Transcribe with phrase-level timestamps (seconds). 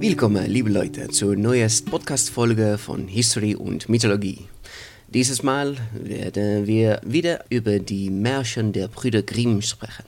[0.00, 4.46] Willkommen, liebe Leute, zur neuesten Podcast-Folge von History und Mythologie.
[5.08, 10.04] Dieses Mal werden wir wieder über die Märchen der Brüder Grimm sprechen.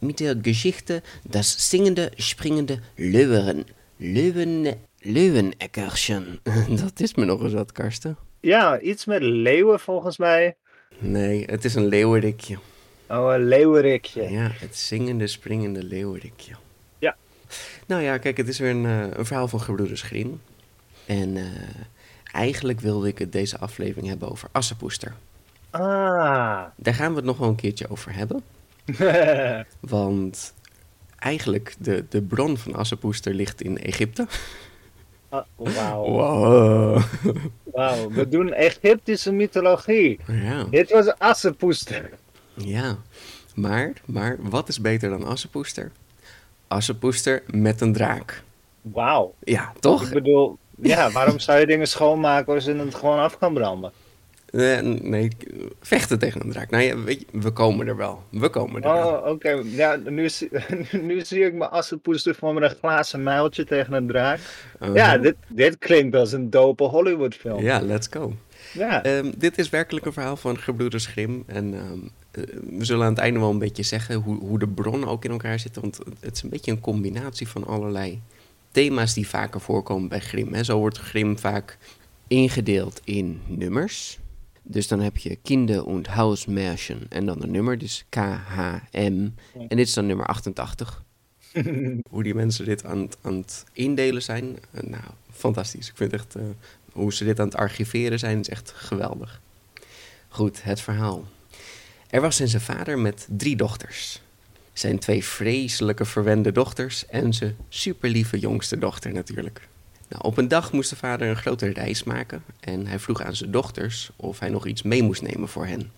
[0.00, 3.64] Mit der Geschichte Das singende, springende Löwen.
[3.98, 6.38] Löwen, Löweneckerchen.
[6.68, 8.16] Dat is me nog eens wat, Karsten.
[8.40, 10.56] Ja, iets met leeuwen volgens mij.
[10.98, 12.58] Nee, het is een leeuwerikje.
[13.08, 14.30] Oh, een leeuwerikje.
[14.30, 16.54] Ja, het zingende, springende leeuwerikje.
[17.86, 20.40] Nou ja, kijk, het is weer een, eh, een verhaal van Gebroeders Grimm.
[21.06, 21.44] En eh,
[22.32, 25.14] eigenlijk wilde ik het deze aflevering hebben over Assepoester.
[25.70, 26.62] Ah.
[26.76, 28.42] Daar gaan we het nog wel een keertje over hebben.
[29.80, 30.54] Want
[31.18, 34.26] eigenlijk, de, de bron van Assepoester ligt in Egypte.
[35.28, 36.04] Ah, Wauw.
[36.10, 37.02] Wow.
[37.64, 38.10] Wauw.
[38.10, 40.20] We doen Egyptische mythologie.
[40.26, 42.10] Ja, Dit was Assepoester.
[42.54, 42.96] ja.
[43.54, 45.92] Maar, maar wat is beter dan Assepoester?
[46.74, 48.42] Assepoester met een draak.
[48.82, 49.34] Wauw.
[49.44, 50.02] Ja, toch?
[50.06, 53.92] Ik bedoel, ja, waarom zou je dingen schoonmaken als je het gewoon af kan branden?
[54.50, 55.30] Eh, nee,
[55.80, 56.70] vechten tegen een draak.
[56.70, 58.22] Nou ja, weet je, we komen er wel.
[58.30, 59.08] We komen er wel.
[59.08, 59.62] Oh, oké.
[59.64, 60.50] Ja, nu, zie-
[61.02, 64.38] nu zie ik mijn Assepoester voor een glazen muiltje tegen een draak.
[64.80, 64.96] Uh-huh.
[64.96, 67.62] Ja, dit, dit klinkt als een dope Hollywoodfilm.
[67.62, 68.32] Ja, let's go.
[68.72, 69.02] Ja.
[69.02, 71.42] Ehm, dit is werkelijk een verhaal van Gebroeders Grimm.
[71.46, 71.98] En ehm, eh,
[72.78, 75.30] we zullen aan het einde wel een beetje zeggen hoe, hoe de bronnen ook in
[75.30, 75.82] elkaar zitten.
[75.82, 78.20] Want het is een beetje een combinatie van allerlei
[78.70, 80.52] thema's die vaker voorkomen bij Grimm.
[80.54, 80.64] Hè.
[80.64, 81.78] Zo wordt Grimm vaak
[82.26, 84.18] ingedeeld in nummers.
[84.62, 89.28] Dus dan heb je Kinder- und Hausmärchen en dan een nummer, dus KHM.
[89.68, 91.02] En dit is dan nummer 88.
[92.10, 95.02] hoe die mensen dit aan, het- aan het indelen zijn, eh, nou,
[95.32, 95.88] fantastisch.
[95.88, 96.42] Ik vind echt, eh,
[96.92, 99.40] hoe ze dit aan het archiveren zijn, is echt geweldig.
[100.28, 101.24] Goed, het verhaal.
[102.14, 104.20] Er was eens een vader met drie dochters.
[104.72, 109.68] Zijn twee vreselijke verwende dochters en zijn superlieve jongste dochter natuurlijk.
[110.08, 113.36] Nou, op een dag moest de vader een grote reis maken en hij vroeg aan
[113.36, 115.90] zijn dochters of hij nog iets mee moest nemen voor hen.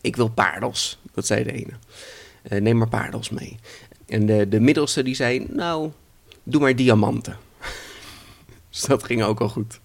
[0.00, 1.72] Ik wil paardels, dat zei de ene.
[2.42, 3.58] "Eh, neem maar paardels mee.
[4.06, 5.90] En de, de middelste die zei, nou,
[6.42, 7.36] doe maar diamanten.
[8.70, 9.80] dus dat ging ook al goed.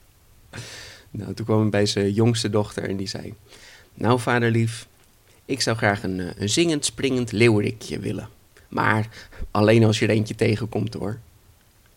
[1.12, 3.34] Nou, toen kwam hij bij zijn jongste dochter en die zei...
[3.94, 4.88] Nou, vaderlief,
[5.46, 8.30] ik zou graag een, eh, een zingend, springend leeuwerikje willen.
[8.70, 9.08] Maar
[9.52, 11.20] alleen als je er eentje tegenkomt, hoor.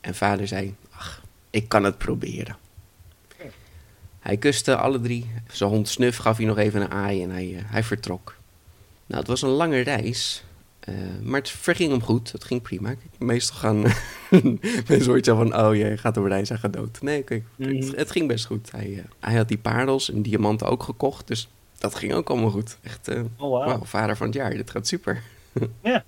[0.01, 2.57] En vader zei, ach, ik kan het proberen.
[4.21, 5.31] Hij kuste alle drie.
[5.53, 8.37] Zijn hond Snuf gaf hij nog even een aai en hij, eh, hij vertrok.
[9.07, 10.43] Nou, het was een lange reis.
[10.81, 12.33] eh, maar het verging hem goed.
[12.33, 12.95] Het ging prima.
[13.19, 13.81] Meestal gaan
[14.89, 15.57] mensen hoort zo van...
[15.57, 17.03] Oh, je gaat op reis, hij gaat dood.
[17.03, 17.97] Nee, kijk, het, Mhm.
[17.97, 18.71] het ging best goed.
[18.73, 21.27] Hij, hij had die parels en diamanten ook gekocht.
[21.27, 22.77] Dus dat ging ook allemaal goed.
[22.83, 24.51] Echt, eh, Oh, vader van het jaar.
[24.51, 25.23] Dit gaat super.
[25.83, 26.05] Ja.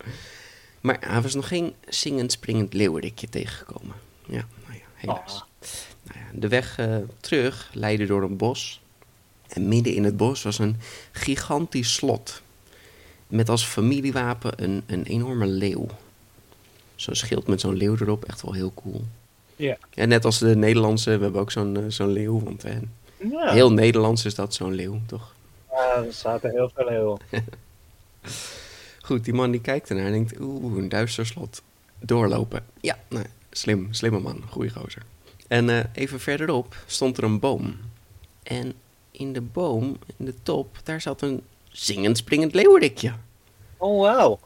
[0.81, 3.95] Maar hij was nog geen zingend, springend leeuwerikje tegengekomen.
[4.27, 5.35] Ja, nou ja, helaas.
[5.35, 5.69] Ah.
[6.03, 8.81] Nou ja, de weg eh, terug leidde door een bos.
[9.49, 10.77] En midden in het bos was een
[11.13, 12.43] gigantisch slot.
[13.27, 15.87] Met als familiewapen een, een enorme leeuw.
[16.95, 19.05] Zo'n schild met zo'n leeuw erop, echt wel heel cool.
[19.57, 19.77] Ja.
[19.91, 22.41] Ja, net als de Nederlandse, we hebben ook zo'n eh, zo'n leeuw.
[22.43, 22.65] Want
[23.33, 25.35] heel Nederlands is dat zo'n leeuw, toch?
[25.81, 27.19] Ja, er zaten heel veel leeuwen.
[29.03, 31.63] Goed, die man die kijkt ernaar en denkt, oeh, een duister slot.
[31.99, 32.65] Doorlopen.
[32.81, 35.03] Ja, nou, slim, slimme man, goeie gozer.
[35.49, 37.77] En eh, even verderop stond er een boom.
[38.43, 38.73] En
[39.11, 43.13] in de boom, in de top, daar zat een zingend, springend leeuwerikje.
[43.77, 44.39] Oh, wauw.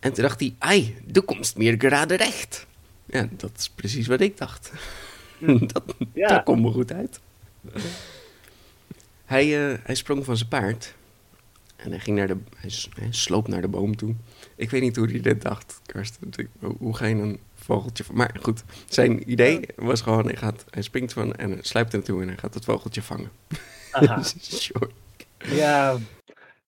[0.00, 2.66] En toen dacht hij, ai, du komst meer gerade recht.
[3.06, 4.72] Ja, dat is precies wat ik dacht.
[5.72, 6.28] dat, Ja.
[6.28, 7.20] dat komt me goed uit.
[9.32, 10.94] Hij, eh, hij sprong van zijn paard.
[11.76, 14.14] En hij, ging naar de, hij sloop naar de boom toe.
[14.56, 16.30] Ik weet niet hoe hij dit dacht, Karsten.
[16.78, 18.04] Hoe, ga je een vogeltje...
[18.04, 20.24] van- Maar goed, zijn idee was gewoon...
[20.24, 23.30] Hij, gaat, hij springt van en sluipt er naartoe en hij gaat het vogeltje vangen.
[23.90, 24.22] Aha.
[25.46, 25.98] Ja,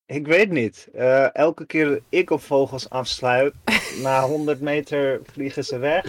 [0.06, 0.88] Ik weet niet.
[0.94, 3.54] Eh, elke keer dat ik op vogels afsluit,
[4.02, 6.04] na 100 meter vliegen ze weg.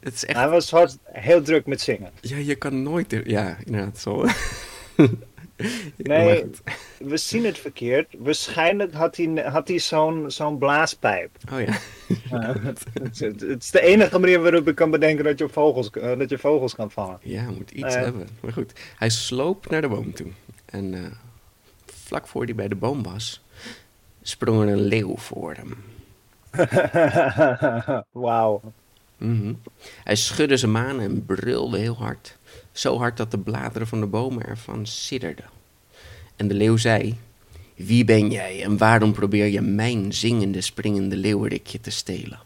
[0.00, 0.38] Het is echt...
[0.38, 2.10] Hij was hard, heel druk met zingen.
[2.20, 3.20] Ja, je kan nooit...
[3.24, 4.24] Ja, inderdaad, zo.
[5.96, 6.44] Nee,
[6.98, 8.14] we zien het verkeerd.
[8.18, 11.30] Waarschijnlijk had hij, had hij zo'n zo'n blaaspijp.
[11.52, 11.72] Oh ja.
[12.62, 16.18] het, het- het is de enige manier waarop ik kan bedenken dat je, vogels, eh,
[16.18, 17.18] dat je vogels kan vangen.
[17.22, 18.02] Ja, moet iets Eh.
[18.02, 18.28] hebben.
[18.40, 20.30] Maar goed, hij sloop naar de boom toe.
[20.64, 21.00] En eh,
[21.86, 23.42] vlak voor hij bij de boom was,
[24.22, 25.76] sprong er een leeuw voor hem.
[28.12, 28.60] Wauw.
[29.16, 29.52] Mhm.
[30.04, 32.38] Hij schudde zijn manen en brulde heel hard.
[32.72, 35.44] Zo hard dat de bladeren van de bomen ervan sidderden.
[36.36, 37.16] En de leeuw zei:
[37.74, 42.40] Wie ben jij en waarom probeer je mijn zingende, springende leeuwerikje te stelen?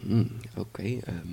[0.00, 1.26] Hmm, Oké, ehm,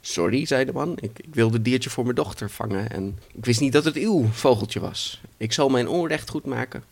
[0.00, 0.96] sorry, zei de man.
[1.00, 4.24] Ik, ik wilde diertje voor mijn dochter vangen en ik wist niet dat het uw
[4.26, 5.20] vogeltje was.
[5.36, 6.84] Ik zal mijn onrecht goed maken.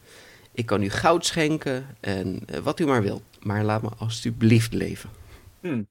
[0.53, 4.73] Ik kan u goud schenken en eh, wat u maar wilt, maar laat me alstublieft
[4.73, 5.11] leven.
[5.61, 5.83] Hm.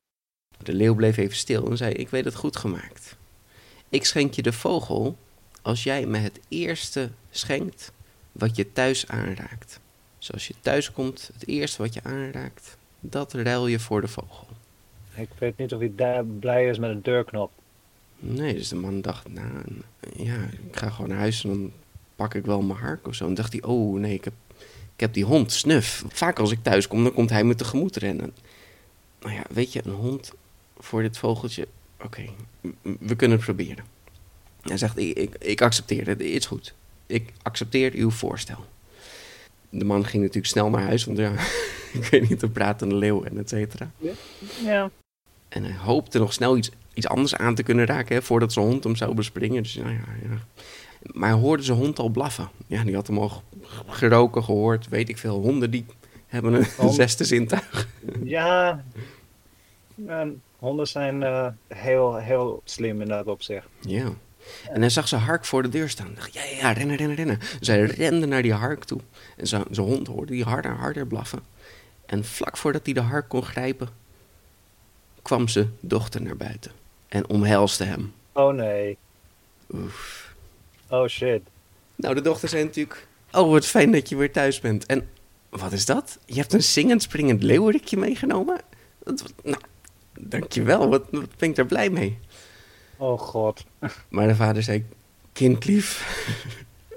[0.64, 3.16] De leeuw bleef even stil en zei: Ik weet het goed gemaakt.
[3.94, 5.18] Ik schenk je de vogel
[5.62, 7.92] als jij me het eerste schenkt
[8.32, 9.80] wat je thuis aanraakt.
[10.18, 14.48] Zoals je thuis komt, het eerste wat je aanraakt, dat ruil je voor de vogel.
[15.16, 17.52] Ik weet niet of hij daar blij is met een deurknop.
[18.20, 19.64] Nee, dus de man dacht, nou,
[20.16, 20.38] ja,
[20.68, 21.72] ik ga gewoon naar huis en dan
[22.16, 23.28] pak ik wel mijn hark of zo.
[23.28, 24.34] En dacht hij, oh nee, ik heb,
[24.94, 26.04] ik heb die hond, Snuf.
[26.08, 28.34] Vaak als ik thuis kom, dan komt hij me tegemoet rennen.
[29.20, 30.32] Nou ja, weet je, een hond
[30.78, 31.68] voor dit vogeltje,
[32.04, 32.26] oké,
[33.00, 33.86] we kunnen het proberen.
[34.62, 36.74] Hij zegt, ik, ik, ik accepteer het, is goed.
[37.06, 38.66] Ik accepteer uw voorstel.
[39.70, 41.32] De man ging natuurlijk snel naar huis, want ja,
[42.00, 43.92] ik weet niet, een pratende leeuw en et cetera.
[44.64, 44.90] Ja.
[45.50, 48.66] En hij hoopte nog snel iets, iets anders aan te kunnen raken hè, voordat zijn
[48.66, 49.64] hond hem zou bespringen.
[49.64, 50.38] Dus, nou ja, ja.
[51.12, 52.50] Maar hij hoorde zijn hond al blaffen.
[52.68, 53.44] Ja, die had hem al
[53.88, 55.42] geroken, gehoord, weet ik veel.
[55.42, 55.86] Honden die
[56.28, 57.88] hebben een zesde zintuig.
[58.24, 58.84] Ja.
[59.96, 60.28] Ja,
[60.64, 63.68] honden zijn eh, heel, heel slim in dat opzicht.
[63.80, 64.14] Ja.
[64.72, 66.06] En hij zag zijn hark voor de deur staan.
[66.06, 67.40] Hij dacht, ja, ja, ja, rennen, rennen, rennen.
[67.60, 69.00] Dus hij rende naar die hark toe.
[69.38, 71.40] En zijn, zijn hond hoorde die harder, harder blaffen.
[72.06, 73.90] En vlak voordat hij de hark kon grijpen,
[75.22, 76.72] kwam zijn dochter naar buiten.
[77.08, 78.14] En omhelsde hem.
[78.32, 78.98] Oh nee.
[79.74, 80.34] Oef.
[80.90, 81.42] Oh shit.
[81.96, 83.08] Nou, de dochter zei natuurlijk...
[83.32, 84.86] Oh, wat fijn dat je weer thuis bent.
[84.86, 85.10] En
[85.50, 86.20] wat is dat?
[86.26, 88.62] Je hebt een zingend, springend leeuwerikje meegenomen?
[89.04, 89.58] Dat, nou,
[90.20, 90.90] dankjewel.
[90.90, 92.18] Wat, wat ben ik daar blij mee.
[92.98, 93.66] Oh god.
[94.10, 94.86] Maar de vader zei...
[95.34, 96.02] Kindlief...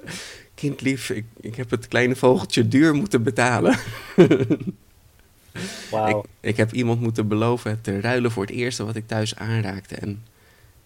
[0.54, 3.78] Kindlief, ik, ik heb het kleine vogeltje duur moeten betalen.
[5.90, 6.18] Wauw.
[6.18, 9.94] Ik, ik heb iemand moeten beloven te ruilen voor het eerste wat ik thuis aanraakte.
[9.94, 10.22] En,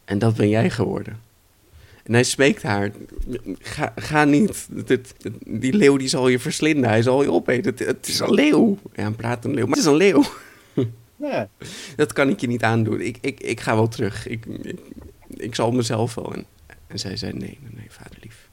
[0.05, 1.21] en dat ben jij geworden.
[2.03, 2.93] En hij smeekt haar,
[3.59, 4.69] ga, ga niet.
[4.87, 5.15] Dit-
[5.47, 7.71] die leeuw die zal je verslinden, hij zal je opeten.
[7.71, 8.79] Het, het is een leeuw.
[8.95, 10.25] Ja, een pratende leeuw, maar het is een leeuw.
[11.21, 11.49] Ja.
[11.97, 13.01] Dat kan ik je niet aandoen.
[13.01, 14.27] Ik, ik, ik ga wel terug.
[14.29, 14.79] Ik, ik,
[15.27, 16.35] ik zal mezelf wel.
[16.35, 16.45] En,
[16.87, 18.49] en zij zei, nee, nee, nee, vaderlief.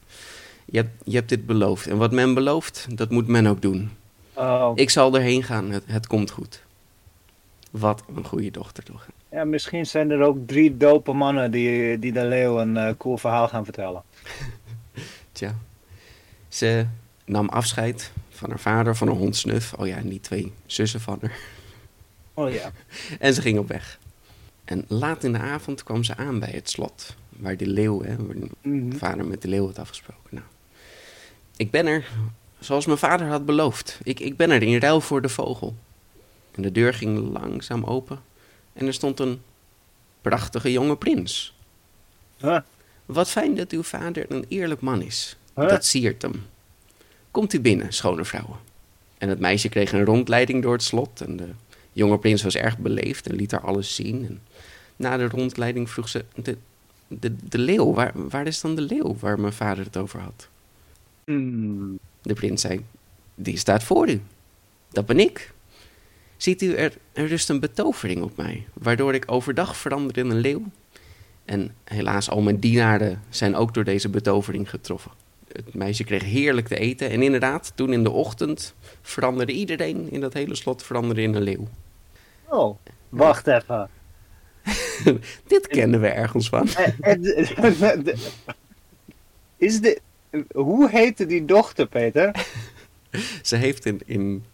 [0.65, 1.87] Je hebt, je hebt dit beloofd.
[1.87, 3.91] En wat men belooft, dat moet men ook doen.
[4.33, 4.71] Oh.
[4.75, 6.63] Ik zal erheen gaan, het, het komt goed.
[7.71, 9.07] Wat een goede dochter toch?
[9.31, 13.17] Ja, misschien zijn er ook drie dope mannen die, die de leeuw een eh, cool
[13.17, 14.03] verhaal gaan vertellen.
[15.31, 15.55] Tja.
[16.47, 16.85] Ze
[17.25, 19.73] nam afscheid van haar vader, van haar hond Snuf.
[19.73, 21.37] Oh ja, en die twee zussen van haar.
[22.37, 22.71] Oh ja.
[23.19, 23.99] En ze ging op weg.
[24.65, 27.15] En laat in de avond kwam ze aan bij het slot.
[27.29, 28.97] Waar de leeuw, hè, waar de Mhm.
[28.97, 30.21] vader met de leeuw had afgesproken.
[30.29, 30.45] Nou,
[31.57, 32.07] ik ben er,
[32.59, 33.99] zoals mijn vader had beloofd.
[34.03, 35.75] Ik, ik ben er in ruil voor de vogel.
[36.51, 38.19] En de deur ging langzaam open.
[38.73, 39.41] En er stond een
[40.21, 41.55] prachtige jonge prins.
[42.37, 42.59] Huh?
[43.05, 45.37] Wat fijn dat uw vader een eerlijk man is.
[45.55, 45.69] Huh?
[45.69, 46.45] Dat siert hem.
[47.31, 48.57] Komt u binnen, schone vrouwen.
[49.17, 51.21] En het meisje kreeg een rondleiding door het slot.
[51.21, 51.49] En de
[51.97, 54.25] jonge prins was erg beleefd en liet haar alles zien.
[54.25, 54.41] En
[54.95, 56.57] na de rondleiding vroeg ze: De,
[57.07, 60.47] de, de leeuw, waar, waar is dan de leeuw waar mijn vader het over had?
[61.23, 61.99] Hmm.
[62.21, 62.85] De prins zei:
[63.35, 64.21] Die staat voor u.
[64.89, 65.53] Dat ben ik.
[66.37, 70.39] Ziet u, er, er rust een betovering op mij, waardoor ik overdag verander in een
[70.39, 70.63] leeuw.
[71.45, 75.11] En helaas, al mijn dienaren zijn ook door deze betovering getroffen.
[75.51, 80.21] Het meisje kreeg heerlijk te eten en inderdaad, toen in de ochtend veranderde iedereen in
[80.21, 81.67] dat hele slot veranderde in een leeuw.
[82.49, 82.77] Oh,
[83.09, 83.89] wacht even.
[85.47, 86.67] Dit kennen we ergens van.
[86.99, 87.15] Eh,
[89.57, 90.01] Is de,
[90.53, 92.47] hoe heette die dochter, Peter?
[93.41, 94.45] Ze heeft in, in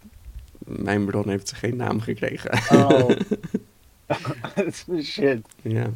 [0.57, 2.51] mijn bron heeft ze geen naam gekregen.
[2.79, 3.09] Oh.
[5.03, 5.39] Shit.
[5.61, 5.89] Ja.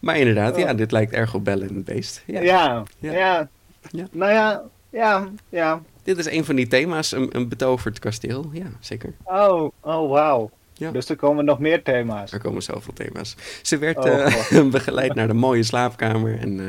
[0.00, 0.76] Maar inderdaad, ja, Oh.
[0.76, 2.22] dit lijkt erg op Bellen en het Beest.
[2.26, 2.40] Ja.
[2.40, 2.82] Ja.
[2.98, 3.12] Ja.
[3.12, 3.48] Ja.
[3.90, 4.06] Ja.
[4.12, 5.82] Nou ja, ja, ja.
[6.02, 8.50] Dit is een van die thema's, een, een betoverd kasteel.
[8.52, 9.12] Ja, zeker.
[9.24, 10.50] Oh, oh wauw.
[10.82, 10.90] Ja.
[10.90, 12.32] Dus er komen nog meer thema's.
[12.32, 13.36] Er komen zoveel thema's.
[13.62, 14.26] Ze werd Oh,
[14.58, 16.38] eh, begeleid naar de mooie slaapkamer.
[16.38, 16.66] En eh,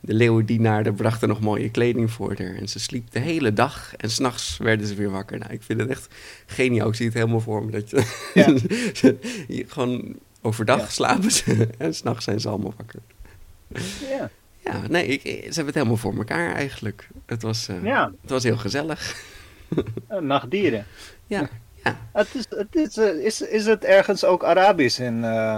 [0.00, 2.54] de leeuwendienaar brachten nog mooie kleding voor haar.
[2.54, 3.92] En ze sliep de hele dag.
[3.96, 5.38] En s'nachts werden ze weer wakker.
[5.38, 6.08] Nou, ik vind het echt
[6.46, 6.88] geniaal.
[6.88, 7.70] Ik zie het helemaal voor me.
[7.70, 8.02] Dat je,
[8.34, 8.46] Ja.
[9.56, 10.86] je gewoon overdag Ja.
[10.88, 11.68] slapen ze.
[11.78, 13.00] En s'nachts zijn ze allemaal wakker.
[14.10, 14.30] Ja.
[14.64, 17.08] Ja, nee, ik, ze hebben het helemaal voor elkaar eigenlijk.
[17.26, 18.12] Het was, eh, Ja.
[18.20, 19.16] het was heel gezellig.
[20.08, 20.86] Eh, Nachtdieren.
[21.26, 21.48] Ja,
[21.84, 21.98] ja.
[22.12, 25.56] Het is, het is, eh, is, is het ergens ook Arabisch in, eh,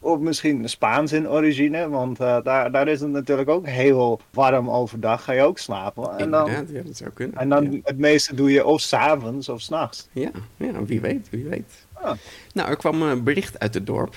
[0.00, 1.88] of misschien Spaans in origine?
[1.88, 5.24] Want eh, daar, daar is het natuurlijk ook heel warm overdag.
[5.24, 6.18] Ga je ook slapen.
[6.18, 6.74] En dan, inderdaad.
[6.74, 7.38] Ja, dat zou kunnen.
[7.38, 7.78] en dan ja.
[7.82, 10.08] het meeste doe je of s'avonds of s'nachts.
[10.12, 11.86] Ja, ja, wie weet, wie weet.
[11.92, 12.16] Ah.
[12.52, 14.16] Nou, er kwam een bericht uit het dorp.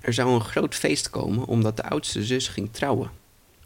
[0.00, 3.10] Er zou een groot feest komen omdat de oudste zus ging trouwen.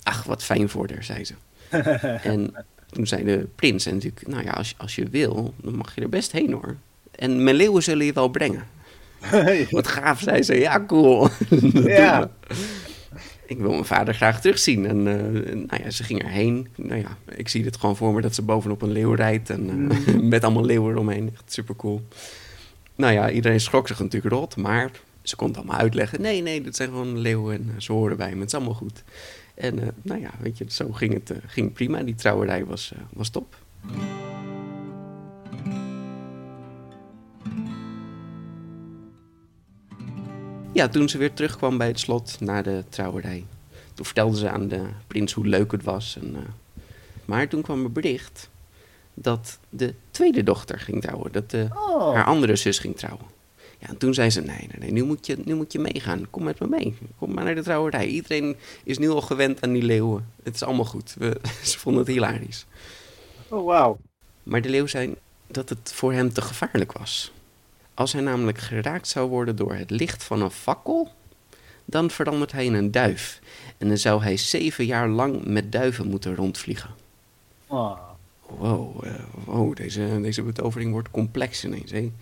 [0.02, 1.34] Ach, wat fijn voor haar, zei ze.
[2.32, 2.54] en
[2.90, 6.00] toen zei de prins en natuurlijk, nou ja, als, als je wil, dan mag je
[6.00, 6.76] er best heen hoor.
[7.14, 8.66] En mijn leeuwen zullen je wel brengen.
[9.70, 10.54] Wat gaaf, zei ze.
[10.54, 11.28] Ja, cool.
[11.72, 12.30] Dat Ja.
[13.46, 14.86] Ik wil mijn vader graag terugzien.
[14.86, 16.68] En eh, nou ja, ze ging erheen.
[16.76, 19.50] Nou ja, ik zie het gewoon voor me dat ze bovenop een leeuw rijdt.
[19.50, 21.30] En eh, met allemaal leeuwen eromheen.
[21.32, 22.02] Echt super cool.
[22.94, 24.56] Nou ja, iedereen schrok zich natuurlijk rot.
[24.56, 24.90] Maar
[25.22, 26.20] ze kon het allemaal uitleggen.
[26.20, 28.38] Nee, nee, dit zijn gewoon leeuwen en eh, ze horen bij me.
[28.38, 29.02] Het is allemaal goed.
[29.54, 32.02] En nou ja, weet je, zo ging het ging prima.
[32.02, 33.56] Die trouwerij was, was top.
[40.72, 43.44] Ja, toen ze weer terugkwam bij het slot na de trouwerij.
[43.94, 46.16] Toen vertelde ze aan de prins hoe leuk het was.
[46.20, 46.42] En, eh,
[47.24, 48.48] maar toen kwam er bericht
[49.14, 51.32] dat de tweede dochter ging trouwen.
[51.32, 52.14] Dat de, Oh.
[52.14, 53.26] haar andere zus ging trouwen.
[53.78, 56.30] Ja, en toen zei ze, nee, nee, nee nu, moet je, nu moet je meegaan.
[56.30, 56.96] Kom met me mee.
[57.18, 58.06] Kom maar naar de trouwerij.
[58.06, 60.26] Iedereen is nu al gewend aan die leeuwen.
[60.42, 61.14] Het is allemaal goed.
[61.18, 62.66] We, ze vonden het hilarisch.
[63.48, 63.98] oh, wauw.
[64.42, 65.14] Maar de leeuw zei
[65.46, 67.32] dat het voor hem te gevaarlijk was.
[67.94, 71.12] Als hij namelijk geraakt zou worden door het licht van een fakkel,
[71.84, 73.40] dan verandert hij in een duif.
[73.78, 76.90] En dan zou hij zeven jaar lang met duiven moeten rondvliegen.
[77.66, 77.98] Oh.
[78.58, 81.90] Wow, eh, wow deze, deze betovering wordt complex ineens.
[81.90, 82.12] hè?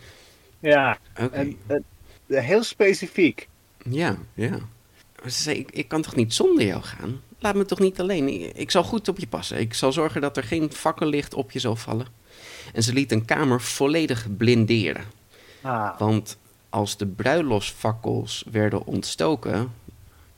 [0.58, 1.32] Ja, en,
[1.66, 1.84] en-
[2.26, 3.48] heel specifiek.
[3.88, 4.58] Ja, ja.
[5.24, 7.20] Ze zei, ik, ik kan toch niet zonder jou gaan?
[7.38, 8.28] Laat me toch niet alleen.
[8.28, 9.60] Ik, ik zal goed op je passen.
[9.60, 12.06] Ik zal zorgen dat er geen fakkellicht op je zal vallen.
[12.72, 15.04] En ze liet een kamer volledig blinderen.
[15.62, 15.98] Ah.
[15.98, 16.38] Want
[16.68, 19.72] als de bruiloftsfakkels werden ontstoken,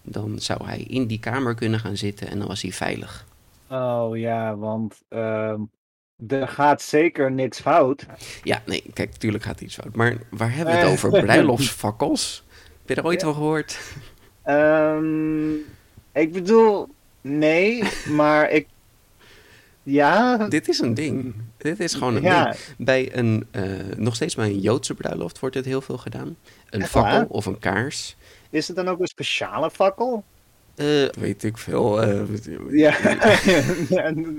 [0.03, 3.27] dan zou hij in die kamer kunnen gaan zitten en dan was hij veilig.
[3.69, 5.61] Oh ja, want ehm,
[6.29, 8.07] er gaat zeker niks fout.
[8.43, 9.95] Ja, nee, kijk, natuurlijk gaat iets fout.
[9.95, 10.93] Maar waar hebben we het Eh.
[10.93, 11.11] over?
[11.25, 12.45] Bruiloftsfakkels?
[12.79, 13.27] Heb je er ooit Ja.
[13.27, 13.81] van gehoord?
[14.43, 15.53] Ehm,
[16.13, 16.89] ik bedoel,
[17.21, 17.83] nee,
[18.21, 18.67] maar ik.
[19.83, 21.35] Ja, Dit is een ding.
[21.57, 22.45] Dit is gewoon een Ja.
[22.45, 22.57] ding.
[22.79, 23.63] Bij een, eh,
[23.97, 26.37] nog steeds bij een Joodse bruiloft wordt dit heel veel gedaan.
[26.71, 27.27] Een Echt fakkel waar?
[27.29, 28.17] of een kaars.
[28.51, 30.25] is het dan ook een speciale fakkel?
[30.75, 30.87] Eh,
[31.19, 32.03] weet ik veel.
[32.03, 32.21] eh,
[32.71, 32.95] Ja,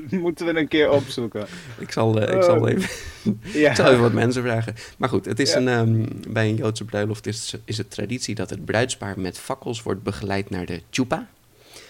[0.25, 1.45] moeten we een keer opzoeken.
[1.77, 2.69] ik, zal, ik, zal Oh.
[2.69, 2.89] even,
[3.61, 3.69] Ja.
[3.69, 4.75] ik zal even wat mensen vragen.
[4.97, 5.57] Maar goed, het is Ja.
[5.57, 9.83] een, ehm, bij een Joodse bruiloft is, is het traditie dat het bruidspaar met fakkels
[9.83, 11.27] wordt begeleid naar de chupa.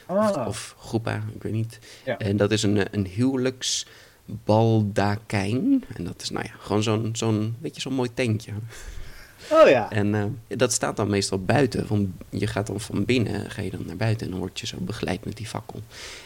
[0.06, 1.80] Ah, Of groepa, ik weet niet.
[2.06, 2.18] Ja.
[2.18, 5.84] En dat is een, eh, een huwelijksbaldakijn.
[5.96, 8.52] En dat is nou ja, gewoon zo'n, zo'n, weet je, zo'n mooi tentje.
[9.52, 9.92] oh ja.
[9.92, 10.24] En eh,
[10.58, 11.88] dat staat dan meestal buiten.
[11.88, 14.68] Van, je gaat dan van binnen, ga je dan naar buiten en dan word je
[14.68, 15.80] zo begeleid met die fakkel.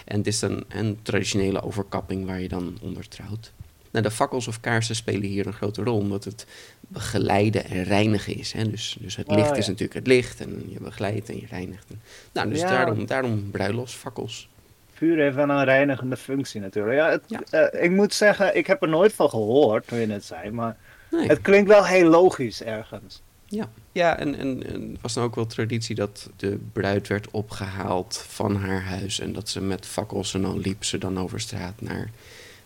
[0.06, 3.52] En het is dan een traditionele overkapping waar je dan onder trouwt.
[3.98, 6.46] Nou, de fakkels of kaarsen spelen hier een grote rol, omdat het
[6.80, 8.52] begeleiden en reinigen is.
[8.52, 8.70] Hè?
[8.70, 9.56] Dus, dus het Oh, licht ja.
[9.56, 11.86] is natuurlijk het licht en je begeleidt en je reinigt.
[12.32, 12.70] Nou, dus Ja.
[12.70, 14.50] daarom, daarom bruiloftsfakkels.
[14.94, 16.96] Vuur heeft wel een reinigende functie natuurlijk.
[16.96, 20.26] Ja, het, eh, ik moet zeggen, ik heb er nooit van gehoord toen je het
[20.26, 20.78] zei, maar
[21.12, 21.28] Nee.
[21.28, 23.22] het klinkt wel heel logisch ergens.
[23.46, 28.56] Ja, ja en, en, was dan ook wel traditie dat de bruid werd opgehaald van
[28.56, 29.20] haar huis.
[29.20, 32.10] En dat ze met fakkels en dan liep ze dan over straat naar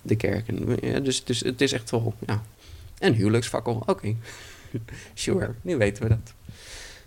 [0.02, 0.48] de kerk.
[0.48, 2.44] En, ja, dus, dus het is echt wel, ja,
[3.00, 3.84] een huwelijksfakkel.
[3.86, 4.16] Oké,
[5.14, 6.34] sure, nu weten we dat.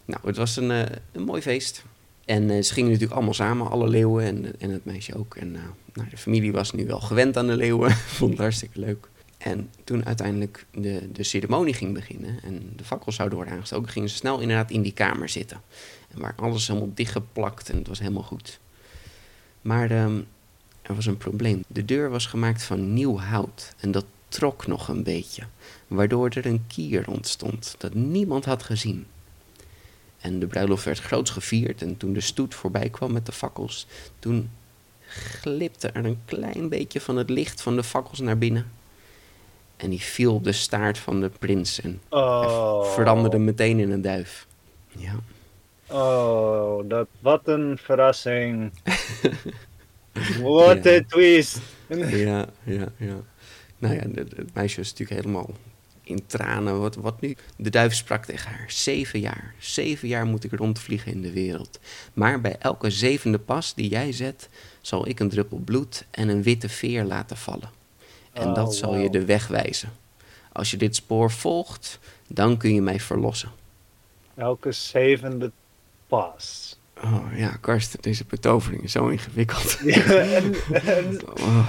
[0.05, 1.85] Nou, het was een, eh, een mooi feest.
[2.25, 5.37] En eh, ze gingen natuurlijk allemaal samen, alle leeuwen en, en het meisje ook.
[5.37, 8.81] En eh, nou, de familie was nu wel gewend aan de leeuwen, vond het hartstikke
[8.81, 9.09] leuk.
[9.39, 14.09] En toen uiteindelijk de, de ceremonie ging beginnen en de fakkels zouden worden aangestoken, gingen
[14.09, 15.61] ze snel inderdaad in die kamer zitten.
[16.15, 18.61] En waar alles helemaal dichtgeplakt en het was helemaal goed.
[19.61, 20.21] Maar ehm,
[20.85, 21.64] er was een probleem.
[21.67, 25.43] De deur was gemaakt van nieuw hout en dat trok nog een beetje,
[25.87, 29.07] waardoor er een kier ontstond dat niemand had gezien.
[30.21, 33.87] En de bruiloft werd groots gevierd en toen de stoet voorbij kwam met de fakkels,
[34.19, 34.50] toen
[35.41, 38.71] glipte er een klein beetje van het licht van de fakkels naar binnen.
[39.76, 42.85] En die viel op de staart van de prins en Oh.
[42.93, 44.47] veranderde meteen in een duif.
[44.88, 45.14] Ja,
[45.87, 48.73] Oh, dat, wat een verrassing.
[50.42, 50.97] What Ja.
[50.97, 51.59] a twist.
[51.88, 53.16] ja, ja, ja.
[53.78, 55.50] Nou ja, het meisje was natuurlijk helemaal
[56.02, 56.80] in tranen.
[56.80, 57.37] Wat, wat nu?
[57.56, 58.71] De duif sprak tegen haar.
[58.71, 59.54] Zeven jaar.
[59.59, 61.78] Zeven jaar moet ik rondvliegen in de wereld.
[62.12, 64.49] Maar bij elke zevende pas die jij zet,
[64.80, 67.71] zal ik een druppel bloed en een witte veer laten vallen.
[68.33, 69.92] En Oh, dat zal je de weg wijzen.
[70.52, 73.50] Als je dit spoor volgt, dan kun je mij verlossen.
[74.35, 75.50] Elke zevende
[76.06, 76.76] pas.
[77.05, 79.79] Oh ja, Karsten, deze betovering is zo ingewikkeld.
[79.85, 81.69] en, en- Oh,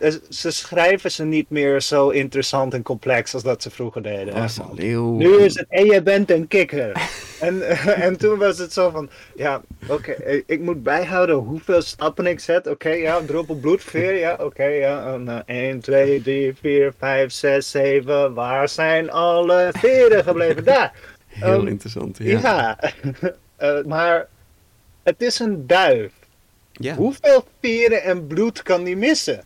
[0.00, 4.34] het- ze schrijven ze niet meer zo interessant en complex als dat ze vroeger deden.
[4.34, 5.16] Was een leeuw.
[5.16, 6.92] Nu is het, en jij bent een kikker.
[7.40, 12.26] en, en toen was het zo van, ja, oké, ik- ik moet bijhouden hoeveel stappen
[12.26, 12.66] ik zet.
[12.66, 15.12] Oké, ja, druppel bloedveer, ja, oké, ja.
[15.14, 20.64] En, eh, 1, 2, 3, 4, 5, 6, 7, waar zijn alle veren gebleven?
[20.64, 20.92] Daar.
[21.26, 22.18] Heel Ehm, interessant.
[22.18, 22.40] Ja.
[22.40, 22.78] Ja,
[23.62, 24.26] Eh, maar
[25.02, 26.12] het is een duif.
[26.72, 26.94] Ja.
[26.94, 29.44] Hoeveel veren en bloed kan die missen?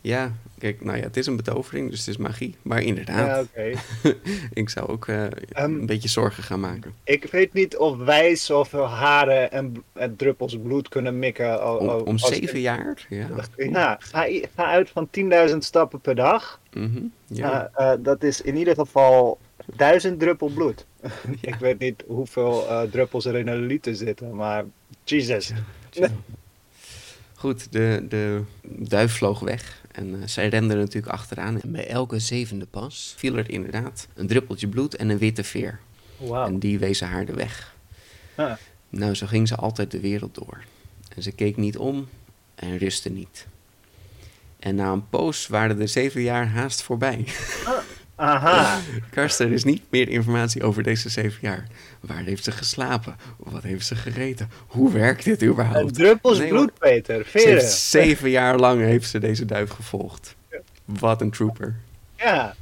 [0.00, 2.56] ja, kijk, nou ja, het is een betovering, dus het is magie.
[2.62, 3.72] Maar Ja, inderdaad, oké.
[4.62, 6.94] ik zou ook eh, Ehm, een beetje zorgen gaan maken.
[7.04, 11.62] Ik weet niet of wij zoveel haren en, en druppels bloed kunnen mikken.
[11.62, 13.06] al- Om, zeven jaar?
[13.08, 13.28] Ja.
[13.56, 14.26] Ja, ga,
[14.56, 15.08] uit van
[15.50, 16.60] 10.000 stappen per dag.
[16.72, 17.48] Mhm, ja.
[17.48, 19.38] Ja, eh, dat is in ieder geval
[19.76, 20.86] 1000 druppel bloed.
[21.40, 24.64] Ik weet niet hoeveel eh, druppels er in een liter zitten, maar
[25.04, 25.52] Jesus.
[27.34, 31.60] Goed, de, de duif vloog weg en eh, zij rende er natuurlijk achteraan.
[31.60, 35.80] En bij elke zevende pas viel er inderdaad een druppeltje bloed en een witte veer.
[36.16, 36.46] Wauw.
[36.46, 37.76] En die wezen haar de weg.
[38.34, 38.52] Ah.
[38.88, 40.64] Nou, zo ging ze altijd de wereld door.
[41.16, 42.08] En ze keek niet om
[42.54, 43.46] en rustte niet.
[44.58, 47.24] En na een poos waren de zeven jaar haast voorbij.
[48.22, 48.78] Aha.
[49.10, 51.66] Karsten, er is niet meer informatie over deze zeven jaar.
[52.00, 53.16] Waar heeft ze geslapen?
[53.36, 54.50] Wat heeft ze gegeten?
[54.66, 55.94] Hoe werkt dit überhaupt?
[55.94, 57.14] druppels Nee, bloed, Peter.
[57.16, 57.70] Ze heeft Veren.
[57.70, 60.34] zeven jaar lang heeft ze deze duif gevolgd.
[60.84, 61.76] Wat een trooper.
[62.16, 62.54] Ja.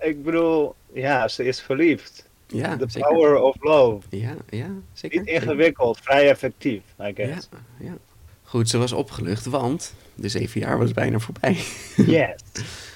[0.00, 2.28] Ik bedoel, ja, ze is verliefd.
[2.46, 3.08] Ja, The zeker.
[3.08, 4.06] power of love.
[4.10, 5.18] Ja, ja, zeker.
[5.18, 7.48] Niet ingewikkeld, vrij effectief, I Ja, guess.
[7.78, 7.92] ja.
[8.42, 11.58] Goed, ze was opgelucht, want de zeven jaar was bijna voorbij.
[11.96, 12.34] Yes.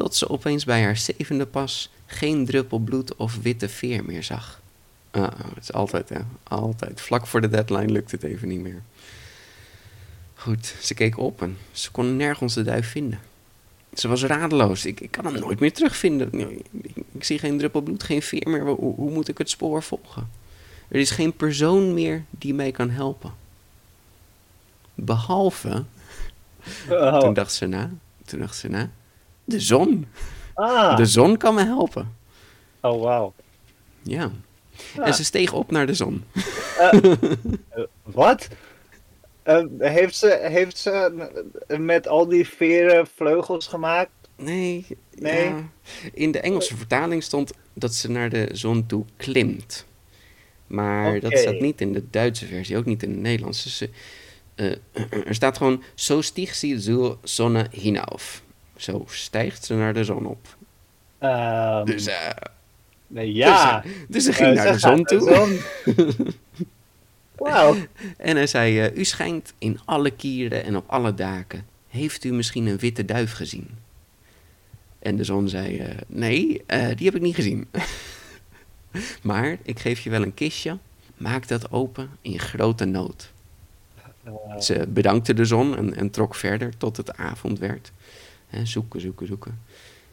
[0.00, 4.60] Tot ze opeens bij haar zevende pas geen druppel bloed of witte veer meer zag.
[5.10, 6.18] Ah, het is altijd, hè.
[6.42, 7.00] Altijd.
[7.00, 8.82] Vlak voor de deadline lukt het even niet meer.
[10.34, 13.20] Goed, ze keek op en ze kon nergens de duif vinden.
[13.94, 14.84] Ze was radeloos.
[14.84, 16.32] Ik, ik kan hem nooit meer terugvinden.
[16.32, 18.66] Ik, ik zie geen druppel bloed, geen veer meer.
[18.66, 20.30] Hoe, hoe moet ik het spoor volgen?
[20.88, 23.32] Er is geen persoon meer die mij kan helpen.
[24.94, 25.84] Behalve,
[26.90, 27.18] Oh.
[27.18, 27.90] toen dacht ze na,
[28.24, 28.90] toen dacht ze na,
[29.50, 30.06] de zon.
[30.54, 30.96] Ah.
[30.96, 32.16] De zon kan me helpen.
[32.80, 33.32] Oh, wauw.
[34.02, 34.30] Ja.
[34.96, 35.06] Ah.
[35.06, 36.24] En ze steeg op naar de zon.
[38.02, 38.48] Wat?
[39.42, 41.28] Eh, heeft, ze, heeft ze
[41.78, 44.10] met al die veren vleugels gemaakt?
[44.36, 44.86] Nee.
[45.14, 45.44] Nee.
[45.44, 45.70] ja.
[46.12, 49.86] In de Engelse vertaling stond dat ze naar de zon toe klimt.
[50.66, 53.88] Maar dat staat niet in de Duitse versie, ook niet in de Nederlandse.
[55.24, 58.42] Er staat gewoon, zo stieg ze zur Sonne hinauf.
[58.80, 60.56] Zo stijgt ze naar de zon op.
[61.18, 62.30] Ehm, Dus, eh,
[63.06, 63.80] nee, ja.
[63.80, 65.58] dus, eh, dus ze ging Eh, naar de zon toe.
[67.36, 67.76] Wauw.
[68.16, 71.66] En hij zei, u schijnt in alle kieren en op alle daken.
[71.88, 73.68] Heeft u misschien een witte duif gezien?
[74.98, 76.46] En de zon zei, nee,
[76.94, 77.68] die heb ik niet gezien.
[79.22, 80.78] maar ik geef je wel een kistje.
[81.16, 83.32] Maak dat open in grote nood.
[84.58, 87.92] Ze bedankte de zon en, en trok verder tot het avond werd.
[88.50, 89.60] Hè, zoeken, zoeken, zoeken.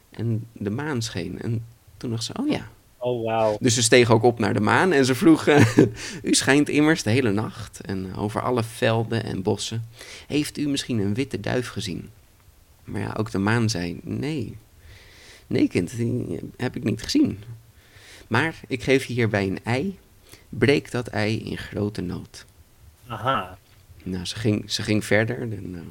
[0.10, 1.41] En de maan scheen.
[1.41, 1.65] En
[1.97, 3.58] toen dacht ze, oh ja, oh, wauw.
[3.60, 5.78] dus ze steeg ook op naar de maan en ze vroeg: eh,
[6.23, 9.88] U schijnt immers de hele nacht en over alle velden en bossen.
[10.28, 12.10] Heeft u misschien een witte duif gezien?
[12.84, 14.58] Maar ja, ook de maan zei: Nee.
[15.47, 17.43] Nee, kind, die heb ik niet gezien.
[18.28, 20.00] Maar ik geef je hierbij een ei.
[20.50, 22.45] Breek dat ei in grote nood.
[23.08, 23.58] Aha.
[24.04, 25.41] Nou, ze ging, ze ging verder.
[25.41, 25.82] En, eh,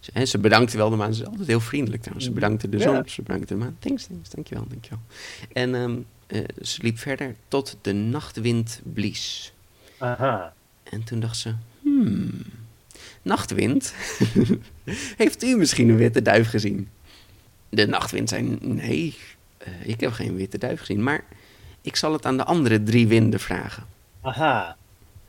[0.00, 1.14] ze, en ze bedankte wel de maan.
[1.14, 2.26] Ze is altijd heel vriendelijk trouwens.
[2.28, 2.82] Ze bedankte de Ja.
[2.82, 3.76] zon, ze bedankte de maan.
[3.78, 5.00] Thanks, thanks, dankjewel, dankjewel.
[5.52, 9.52] En ehm, eh, ze liep verder tot de nachtwind blies.
[9.98, 10.52] Aha.
[10.82, 12.42] En toen dacht ze, hmm,
[13.22, 13.94] nachtwind?
[15.16, 16.88] Heeft u misschien een witte duif gezien?
[17.68, 19.16] De nachtwind zei, nee,
[19.58, 21.02] eh, ik heb geen witte duif gezien.
[21.02, 21.24] Maar
[21.80, 23.86] ik zal het aan de andere drie winden vragen.
[24.20, 24.76] Aha.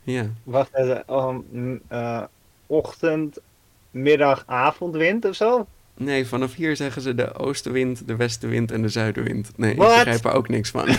[0.02, 1.04] Ja, Wacht even.
[1.14, 2.22] Um, mm, eh,
[2.66, 3.38] ochtend,
[3.90, 5.66] middag, avondwind of zo?
[5.96, 9.50] Nee, vanaf hier zeggen ze de oostenwind, de westenwind en de zuidenwind.
[9.56, 9.90] Nee, What?
[9.90, 10.86] ik begrijp er ook niks van.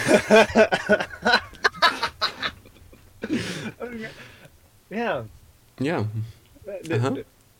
[4.87, 5.25] Ja.
[5.75, 6.07] ja,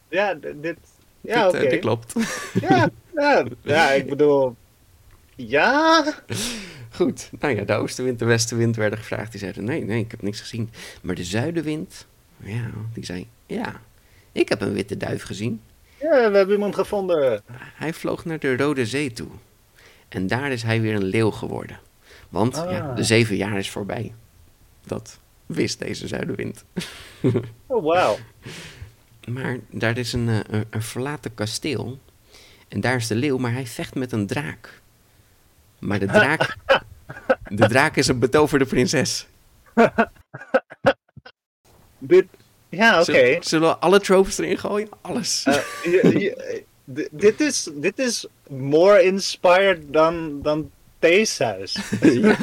[0.09, 0.77] Ja, dit...
[1.21, 1.57] Ja, dit, oké.
[1.57, 2.13] eh, dit klopt.
[2.61, 4.55] Ja, ja, ja, ik bedoel...
[5.35, 6.03] Ja?
[6.91, 9.31] Goed, nou ja, de oostenwind, de westenwind werden gevraagd.
[9.31, 10.69] Die zeiden, nee, nee, ik heb niks gezien.
[11.01, 13.81] Maar de zuidenwind, ja, die zei, ja,
[14.31, 15.61] ik heb een witte duif gezien.
[15.99, 17.41] Ja, we hebben iemand gevonden.
[17.53, 19.27] Hij vloog naar de Rode Zee toe.
[20.09, 21.79] En daar is hij weer een leeuw geworden.
[22.29, 22.95] Want ja, Ah.
[22.95, 24.13] de zeven jaar is voorbij.
[24.85, 26.63] Dat wist deze zuidenwind.
[27.67, 28.17] Oh, wauw.
[29.27, 31.99] Maar daar is een, eh, een, een verlaten kasteel.
[32.67, 34.81] En daar is de leeuw, maar hij vecht met een draak.
[35.79, 36.57] Maar de draak,
[37.59, 39.27] de draak is een betoverde prinses.
[41.97, 42.25] Dit...
[42.71, 43.03] Ja, oké.
[43.13, 44.89] Zullen, zullen we alle tropes erin gooien?
[45.01, 45.43] Alles.
[45.45, 51.77] Eh, je- je- eh, dit, is, dit is more inspired dan, dan Theeshuis.
[52.01, 52.37] ja,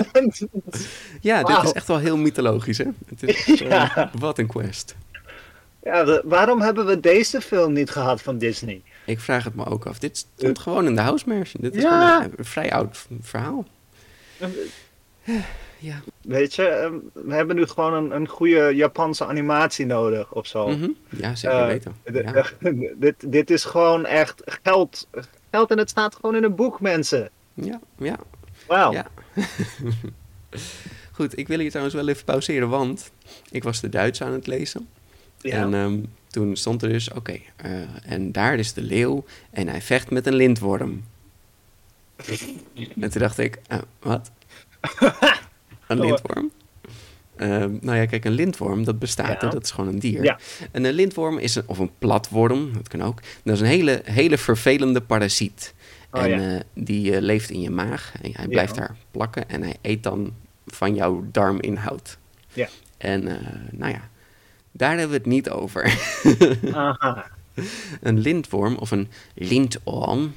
[1.21, 2.85] ja dit is echt wel heel mythologisch, hè?
[3.09, 4.07] Het is, eh.
[4.19, 4.95] Wat een quest.
[5.83, 8.83] ja, de- waarom hebben we deze film niet gehad van Disney?
[9.07, 9.99] Ik vraag het me ook af.
[9.99, 11.25] Dit stond gewoon in de house.
[11.61, 11.89] Dit is Ja.
[12.17, 13.67] gewoon een, een vrij oud verhaal.
[15.79, 16.01] Ja.
[16.21, 20.69] Weet je, eh, we hebben nu gewoon een, een goede Japanse animatie nodig of zo.
[20.69, 20.89] Mhm.
[21.09, 21.95] Ja, zeker Eh, weten.
[22.13, 22.45] Ja.
[22.97, 25.09] dit, dit is gewoon echt geld.
[25.51, 27.31] Geld en het staat gewoon in een boek, mensen.
[27.55, 28.17] ja, ja,
[28.67, 28.93] Wauw.
[28.93, 29.07] Ja.
[31.13, 33.11] Goed, ik wil hier trouwens wel even pauzeren, want
[33.51, 34.89] ik was de Duits aan het lezen.
[35.41, 35.57] Ja.
[35.57, 37.71] En ehm, toen stond er dus, oké, eh,
[38.13, 41.05] en daar is de leeuw en hij vecht met een lintworm.
[43.01, 44.31] en toen dacht ik, eh, wat?
[45.89, 46.05] Een Oh.
[46.07, 46.51] lintworm?
[47.37, 49.49] Ehm, nou ja, kijk, een lintworm, dat bestaat, Ja.
[49.49, 50.23] dat is gewoon een dier.
[50.25, 50.39] Ja.
[50.71, 53.21] En een lintworm is een, of een platworm, dat kan ook.
[53.43, 55.75] Dat is een hele, hele vervelende parasiet.
[56.13, 56.55] Oh, en ja.
[56.57, 58.13] eh, die eh, leeft in je maag.
[58.23, 59.49] En hij blijft daar plakken.
[59.49, 60.33] En hij eet dan
[60.67, 62.19] van jouw darminhoud.
[62.53, 62.69] Ja.
[62.97, 64.09] En eh, nou ja,
[64.73, 65.99] daar hebben we het niet over.
[66.73, 67.25] Aha.
[68.01, 70.35] een lintworm of een lintorm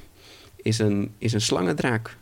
[0.56, 2.16] is een, is een slangendraak.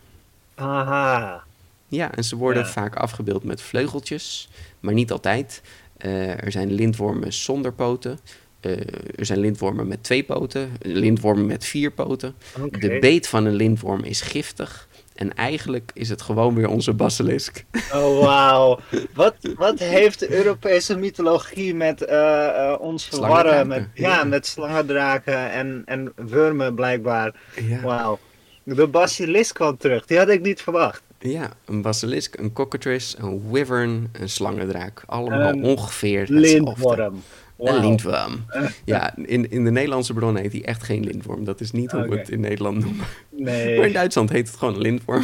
[0.54, 1.44] Aha.
[1.90, 2.68] Ja, en ze worden Ja.
[2.68, 4.48] vaak afgebeeld met vleugeltjes,
[4.80, 5.62] maar niet altijd.
[5.96, 8.18] Eh, er zijn lintwormen zonder poten.
[8.60, 8.72] Eh,
[9.16, 10.70] er zijn lintwormen met twee poten.
[10.80, 12.34] Lintwormen met vier poten.
[12.70, 14.88] De beet van een lintworm is giftig.
[15.14, 17.64] En eigenlijk is het gewoon weer onze basilisk.
[17.92, 18.78] Oh, wauw.
[19.14, 23.66] Wat, wat heeft de Europese mythologie met eh, eh, ons verwarren?
[23.66, 24.24] Met, ja, ja.
[24.24, 27.34] met slangendraken en, en wurmen blijkbaar.
[27.60, 27.80] Ja.
[27.80, 28.18] Wauw.
[28.62, 30.06] De basilisk kwam terug.
[30.06, 31.02] Die had ik niet verwacht.
[31.28, 35.02] Ja, een basilisk, een cockatrice, een wyvern, een slangendraak.
[35.06, 36.48] Allemaal Een ongeveer hetzelfde.
[36.48, 37.14] Lintworm.
[37.14, 37.80] Een Wauw.
[37.80, 38.44] lintworm.
[38.84, 41.44] Ja, in, in de Nederlandse bron heet hij echt geen lintworm.
[41.44, 43.06] Dat is niet hoe we het in Nederland noemen.
[43.30, 43.76] Nee.
[43.76, 45.22] Maar in Duitsland heet het gewoon een lintworm.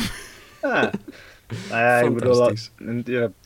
[0.63, 0.91] Ja.
[1.69, 2.51] Nou ja, ik bedoel,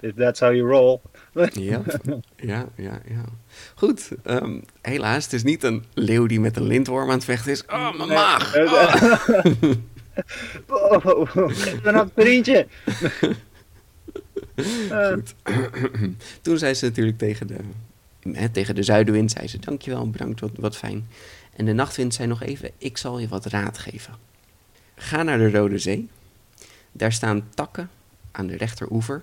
[0.01, 0.99] if that's how you roll.
[1.53, 1.83] Ja,
[2.37, 3.25] ja, ja, ja.
[3.75, 7.53] Goed, ehm, helaas, het is niet een leeuw die met een lintworm aan het vechten
[7.53, 7.65] is.
[7.67, 8.55] Oh, mijn maag!
[8.57, 9.73] Oh.
[10.69, 11.35] Oh,
[11.83, 12.67] een vriendje.
[14.91, 15.35] Eh, Goed.
[16.43, 17.57] Toen zei ze natuurlijk tegen de,
[18.33, 21.09] hè, tegen de zuidenwind, zei ze, dankjewel, bedankt, wat, wat fijn.
[21.57, 24.15] En de nachtwind zei nog even, ik zal je wat raad geven.
[24.95, 26.09] Ga naar de Rode Zee.
[26.93, 27.91] Daar staan takken
[28.33, 29.23] aan de rechteroever.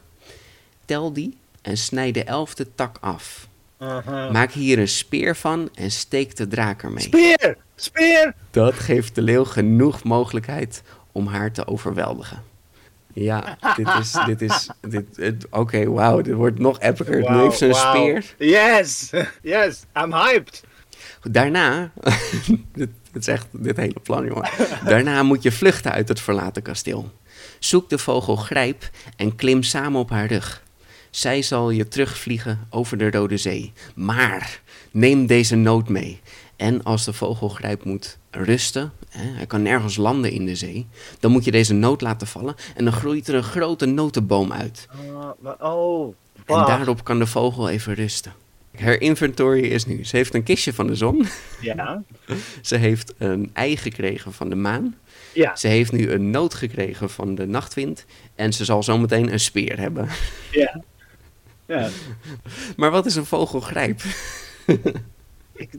[0.85, 3.47] Tel die en snij de elfde tak af.
[3.77, 4.31] Aha.
[4.31, 7.03] Maak hier een speer van en steek de draak ermee.
[7.03, 7.57] Speer!
[7.75, 8.33] Speer!
[8.51, 12.43] Dat geeft de leeuw genoeg mogelijkheid om haar te overweldigen.
[13.13, 14.69] Ja, dit is, dit is,
[15.15, 17.15] dit, oké, wauw, dit wordt nog epicer.
[17.15, 18.35] nu Wauw, heeft ze een speer.
[18.37, 19.09] Yes!
[19.41, 20.63] Yes, I'm hyped.
[21.21, 21.91] Daarna,
[22.73, 24.49] dit, dit is echt dit hele plan, jongen.
[24.85, 27.11] Daarna moet je vluchten uit het verlaten kasteel.
[27.59, 30.63] Zoek de vogel Grijp en klim samen op haar rug.
[31.17, 33.71] Zij zal je terugvliegen over de Rode Zee.
[33.95, 36.19] Maar neem deze noot mee.
[36.55, 40.87] En als de vogel Grijp moet rusten, hè, hij kan nergens landen in de zee,
[41.19, 44.87] dan moet je deze noot laten vallen en dan groeit er een grote notenboom uit.
[45.43, 48.33] Uh, oh, En daarop kan de vogel even rusten.
[48.75, 50.05] Haar inventory is nu.
[50.05, 51.25] Ze heeft een kistje van de zon.
[51.61, 52.03] Ja,
[52.61, 54.95] Ze heeft een ei gekregen van de maan.
[55.33, 58.05] ja, Ze heeft nu een noot gekregen van de nachtwind.
[58.35, 60.07] En ze zal zometeen een speer hebben.
[60.51, 60.81] ja.
[61.67, 61.89] Ja.
[62.77, 64.01] Maar wat is een vogelgrijp?
[65.55, 65.69] Ik,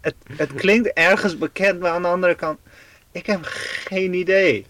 [0.00, 2.58] het, het klinkt ergens bekend, maar aan de andere kant,
[3.12, 3.38] ik heb
[3.86, 4.66] geen idee.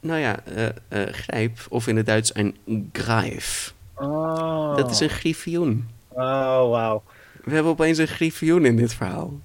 [0.00, 2.56] Nou ja, eh, eh, grijp, of in het Duits een
[2.92, 3.74] grijf.
[3.94, 5.88] Oh, Dat is een griffioen.
[6.08, 7.02] Oh, wauw.
[7.44, 9.40] We hebben opeens een griffioen in dit verhaal.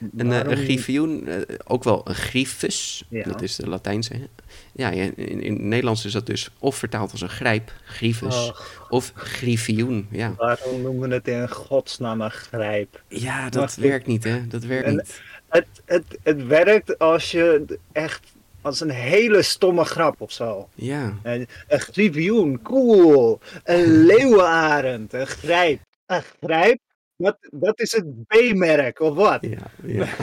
[0.00, 1.28] Een, eh, een Waarom- griffioen,
[1.64, 3.22] ook wel een griffus, Ja.
[3.24, 4.14] dat is de Latijnse.
[4.72, 8.60] Ja, in, in het Nederlands is dat dus of vertaald als een grijp, griffus, Oh,
[8.88, 10.06] of griffioen.
[10.10, 13.02] Ja, waarom noemen we het in godsnaam een grijp?
[13.08, 14.46] ja dat werkt niet, hè?
[14.46, 15.20] Dat werkt En- niet.
[15.48, 18.20] Het, het, het werkt als je echt
[18.62, 20.68] als een hele stomme grap of zo.
[20.74, 23.40] Ja, Een, een griffioen, cool.
[23.64, 25.80] Een leeuwenarend, een grijp.
[26.06, 26.78] Een grijp,
[27.16, 29.38] dat, dat is het B-merk, of wat?
[29.42, 30.06] ja, ja.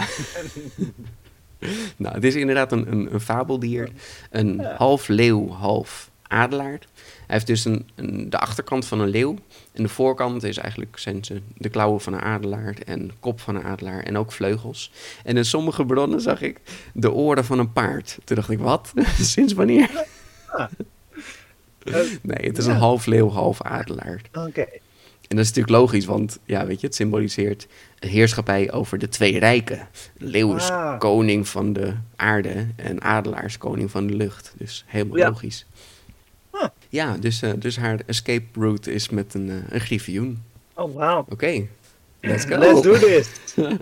[1.98, 3.90] nou, het is inderdaad een, een, een fabeldier.
[4.32, 6.80] Een half leeuw, half adelaar.
[7.28, 9.36] Hij heeft dus een, een, de achterkant van een leeuw.
[9.74, 13.56] En de voorkant is eigenlijk zijn ze de klauwen van een adelaar en kop van
[13.56, 14.92] een adelaar en ook vleugels.
[15.24, 16.60] En in sommige bronnen zag ik
[16.94, 18.18] de oren van een paard.
[18.24, 18.94] Toen dacht ik, wat?
[19.22, 19.90] Sinds wanneer?
[22.22, 24.22] Nee, het is een half leeuw, half adelaar.
[24.34, 24.66] Oké.
[25.28, 27.68] En dat is natuurlijk logisch, want ja, weet je, het symboliseert
[28.00, 29.88] een heerschappij over de twee rijken.
[30.18, 31.00] Leeuw is Ah.
[31.00, 34.54] koning van de aarde en adelaar is koning van de lucht.
[34.58, 35.28] Dus helemaal Ja.
[35.30, 35.66] logisch.
[36.90, 40.44] Ja, dus, eh, dus haar escape route is met een, eh, een griffioen.
[40.74, 41.26] Oh, wow.
[41.32, 41.66] Oké,
[42.22, 42.58] let's go.
[42.58, 43.28] Let's do this.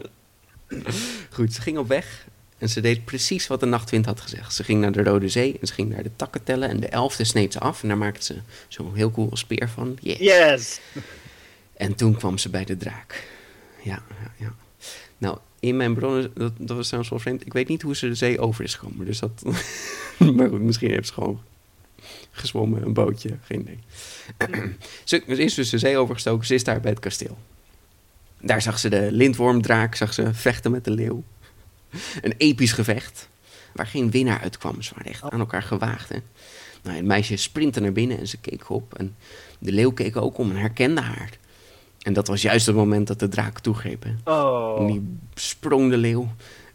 [1.32, 2.28] Goed, ze ging op weg
[2.58, 4.54] en ze deed precies wat de nachtwind had gezegd.
[4.54, 6.88] Ze ging naar de Rode Zee en ze ging naar de takken tellen en de
[6.88, 7.82] elfde sneed ze af.
[7.82, 8.36] En daar maakte ze
[8.68, 9.98] zo'n heel cool speer van.
[10.02, 10.18] Yes.
[10.18, 10.80] Yes.
[11.78, 13.28] En toen kwam ze bij de draak.
[13.84, 14.56] Ja, ja, ja.
[15.18, 17.46] Nou, in mijn bronnen, dat, dat was trouwens wel vreemd.
[17.46, 19.06] Ik weet niet hoe ze de zee over is gekomen.
[19.06, 19.44] Dus dat.
[20.36, 21.42] maar goed, misschien heeft ze gewoon
[22.32, 23.80] gezwommen, een bootje, geen idee.
[25.04, 27.38] ze ze is dus de zee overgestoken, ze is daar bij het kasteel.
[28.40, 31.24] Daar zag ze de lintwormdraak, zag ze vechten met de leeuw.
[32.22, 33.30] Een episch gevecht,
[33.74, 34.82] waar geen winnaar uitkwam.
[34.82, 36.10] Ze waren echt aan elkaar gewaagd.
[36.10, 36.18] Hè?
[36.84, 38.98] Nou, het meisje sprintte naar binnen en ze keek op.
[38.98, 39.16] En
[39.60, 41.38] de leeuw keek ook om en herkende haar.
[42.06, 44.04] En dat was juist het moment dat de draak toegreep.
[44.04, 44.10] Hè?
[44.10, 44.88] En Oh.
[44.88, 46.28] die sprong de leeuw.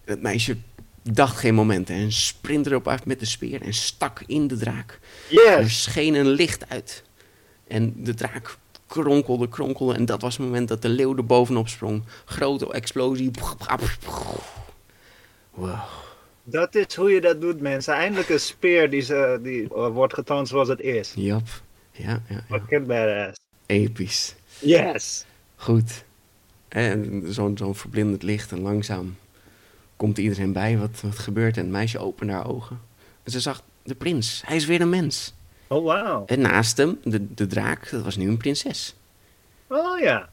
[0.05, 0.57] Het meisje
[1.03, 4.57] dacht geen moment hè, en sprintte erop af met de speer en stak in de
[4.57, 4.99] draak.
[5.31, 5.83] Er Yes.
[5.83, 7.03] scheen een licht uit.
[7.69, 9.95] En de draak kronkelde, kronkelde.
[9.95, 12.03] En dat was het moment dat de leeuw er bovenop sprong.
[12.25, 13.31] Grote explosie.
[15.55, 15.79] Wow.
[16.45, 17.95] Dat is hoe je dat doet, mensen.
[17.95, 21.13] Eindelijk een speer die, ze, die eh, wordt getoond zoals het is.
[21.17, 21.49] Jap.
[21.93, 22.45] Ja, ja, ja.
[22.59, 23.39] Fucking badass.
[23.67, 24.35] Episch.
[24.61, 25.25] Yes.
[25.57, 26.05] Goed.
[26.69, 29.17] En zo'n zo'n verblindend licht en langzaam
[29.97, 30.79] komt iedereen bij.
[30.79, 31.57] Wat, wat gebeurt?
[31.57, 32.81] En het meisje opende haar ogen.
[33.23, 34.43] En ze zag de prins.
[34.47, 35.35] Hij is weer een mens.
[35.67, 36.23] Oh, wow.
[36.27, 38.95] En naast hem, de, de draak, dat was nu een prinses.
[39.67, 40.29] Oh, ja.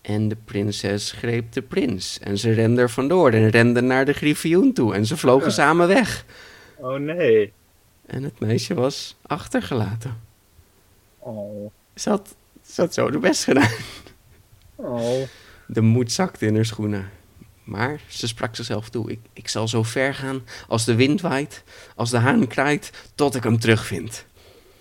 [0.00, 2.18] En de prinses greep de prins.
[2.18, 4.94] En ze rende er vandoor en rende naar de griffioen toe.
[4.94, 5.52] En ze vlogen Ja.
[5.52, 6.24] samen weg.
[6.76, 7.52] Oh, nee.
[8.06, 10.20] En het meisje was achtergelaten.
[11.18, 11.70] Oh.
[11.94, 12.34] Ze had,
[12.66, 13.70] ze had zo de best gedaan.
[14.74, 15.22] Oh.
[15.66, 17.10] De moed zakte in haar schoenen.
[17.64, 19.10] Maar ze sprak zichzelf toe.
[19.10, 21.62] Ik, ik zal zo ver gaan als de wind waait,
[21.94, 24.24] als de haan kraait, tot ik hem terugvind.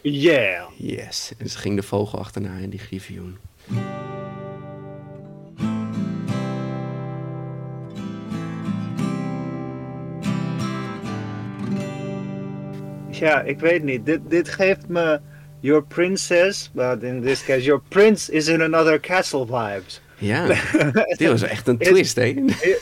[0.02, 0.70] Yeah.
[0.78, 1.32] Yes.
[1.38, 3.38] En ze ging de vogel achterna in die griffioen.
[13.10, 14.06] Ja, ik weet niet.
[14.06, 15.20] Dit, dit geeft me
[15.66, 20.02] your princess, but in this case your prince is in another castle vibes.
[20.18, 20.46] Ja,
[21.18, 22.34] dit was echt een Is- twist, hè?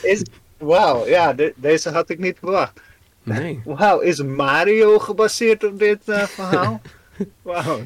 [0.02, 0.22] Is,
[0.58, 2.80] wauw, ja, de- deze had ik niet verwacht.
[3.22, 3.60] Nee.
[3.78, 6.80] Wauw, is Mario gebaseerd op dit eh, verhaal?
[7.42, 7.80] Wauw,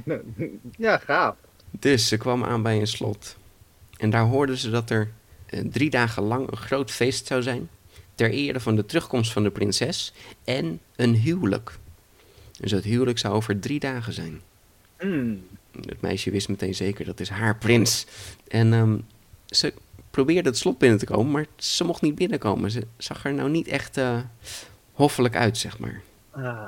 [0.76, 1.34] ja, gaaf.
[1.70, 3.36] Dus ze kwam aan bij een slot.
[3.96, 5.10] En daar hoorden ze dat er
[5.46, 7.68] eh, drie dagen lang een groot feest zou zijn.
[8.14, 10.12] Ter ere van de terugkomst van de prinses.
[10.44, 11.78] En een huwelijk.
[12.60, 14.40] Dus dat huwelijk zou over drie dagen zijn.
[14.98, 15.46] Hmm.
[15.86, 18.06] Het meisje wist meteen zeker, dat is haar prins.
[18.48, 18.96] En ehm,
[19.46, 19.72] ze
[20.10, 22.70] probeerde het slot binnen te komen, maar ze mocht niet binnenkomen.
[22.70, 24.18] Ze zag er nou niet echt eh,
[24.92, 26.00] hoffelijk uit, zeg maar.
[26.30, 26.66] Ah.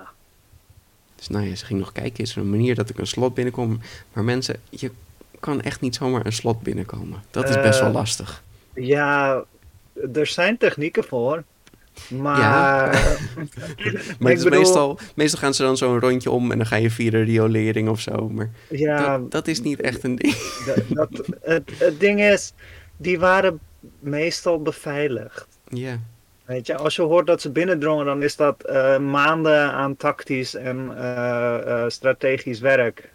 [1.16, 3.34] Dus nou ja, ze ging nog kijken, is er een manier dat ik een slot
[3.34, 3.80] binnenkom?
[4.12, 4.90] Maar mensen, je
[5.40, 7.22] kan echt niet zomaar een slot binnenkomen.
[7.30, 8.42] Dat is best wel Eh, lastig.
[8.74, 9.44] Ja,
[10.14, 11.44] er zijn technieken voor.
[12.08, 12.88] Maar.
[14.18, 16.76] Maar het is bedoel- meestal, meestal gaan ze dan zo'n rondje om en dan ga
[16.76, 18.28] je via de riolering of zo.
[18.28, 20.34] Maar ja, dat, dat is niet echt een ding.
[20.66, 22.52] dat, dat- het, het ding is,
[22.96, 23.58] die waren
[23.98, 25.46] meestal beveiligd.
[25.68, 25.98] Ja,
[26.44, 30.54] Weet je, als je hoort dat ze binnendrongen, dan is dat eh, maanden aan tactisch
[30.54, 33.10] en eh, eh, strategisch werk.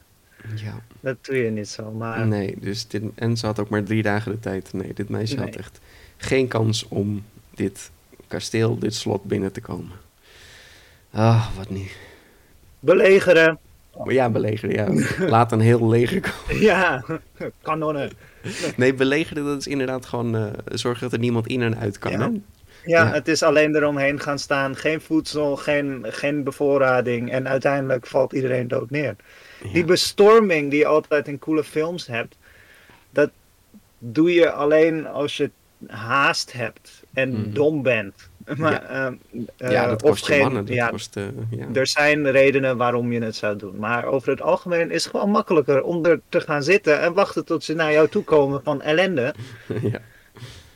[0.55, 0.81] ja.
[0.99, 1.91] Dat doe je niet zo.
[1.91, 4.73] Maar Nee, dus dit, en ze had ook maar drie dagen de tijd.
[4.73, 5.79] Nee, dit meisje had echt
[6.17, 7.23] geen kans om
[7.55, 7.91] dit
[8.27, 9.91] kasteel, dit slot binnen te komen.
[11.11, 11.95] Ah, wat niet.
[12.79, 13.59] belegeren.
[14.07, 15.05] Ja, belegeren, ja.
[15.29, 16.61] Laat een heel leger komen.
[16.63, 17.03] Ja,
[17.61, 18.11] kanonnen.
[18.77, 22.11] Nee, belegeren, dat is inderdaad gewoon eh, zorgen dat er niemand in en uit kan.
[22.11, 22.31] Ja,
[22.85, 23.11] Ja.
[23.13, 24.75] het is alleen eromheen gaan staan.
[24.75, 27.31] Geen voedsel, geen, geen bevoorrading.
[27.31, 29.15] En uiteindelijk valt iedereen dood neer.
[29.73, 32.37] Die bestorming die je altijd in coole films hebt,
[33.09, 33.29] dat
[33.97, 35.49] doe je alleen als je
[35.87, 37.51] haast hebt en Mhm.
[37.53, 38.29] dom bent.
[38.57, 38.83] Maar, Ja.
[38.83, 39.13] ehm,
[39.57, 40.65] eh, ja, dat kost geen, mannen.
[40.65, 41.65] Dat ja, kost, eh, ja.
[41.73, 43.75] er zijn redenen waarom je het zou doen.
[43.77, 47.45] Maar over het algemeen is het gewoon makkelijker om er te gaan zitten en wachten
[47.45, 49.33] tot ze naar jou toe komen van ellende.
[49.91, 49.99] ja.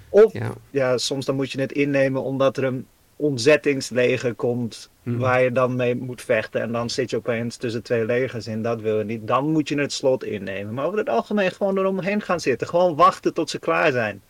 [0.09, 0.33] Of
[0.71, 0.97] Ja.
[0.97, 5.17] soms dan moet je het innemen omdat er een ontzettingsleger komt Mhm.
[5.17, 6.61] waar je dan mee moet vechten.
[6.61, 9.27] En dan zit je opeens tussen twee legers in, dat wil je niet.
[9.27, 10.73] Dan moet je het slot innemen.
[10.73, 12.67] Maar over het algemeen gewoon eromheen gaan zitten.
[12.67, 14.21] Gewoon wachten tot ze klaar zijn.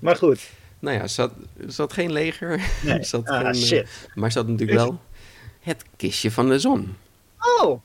[0.00, 1.32] Maar goed, Nou ja, zat,
[1.66, 2.60] zat geen leger.
[2.84, 3.04] nee.
[3.04, 4.08] Zat ah, geen, eh, shit.
[4.14, 5.00] maar er zat natuurlijk wel
[5.60, 6.96] het kistje van de zon.
[7.38, 7.80] Oh,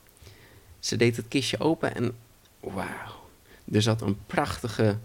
[0.80, 2.16] Ze deed het kistje open en
[2.60, 3.24] wauw.
[3.72, 4.98] Er zat een prachtige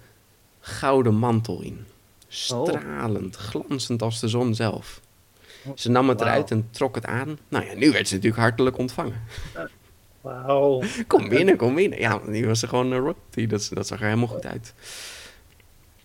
[0.61, 1.87] gouden mantel in.
[2.29, 5.01] Stralend, glanzend als de zon zelf.
[5.75, 7.39] Ze nam het eruit en trok het aan.
[7.49, 9.23] Nou ja, nu werd ze natuurlijk hartelijk ontvangen.
[10.21, 10.83] wauw.
[11.07, 11.99] Kom binnen, kom binnen.
[11.99, 13.47] Ja, die was er gewoon een royalty.
[13.47, 14.75] Dat, dat zag er helemaal goed uit.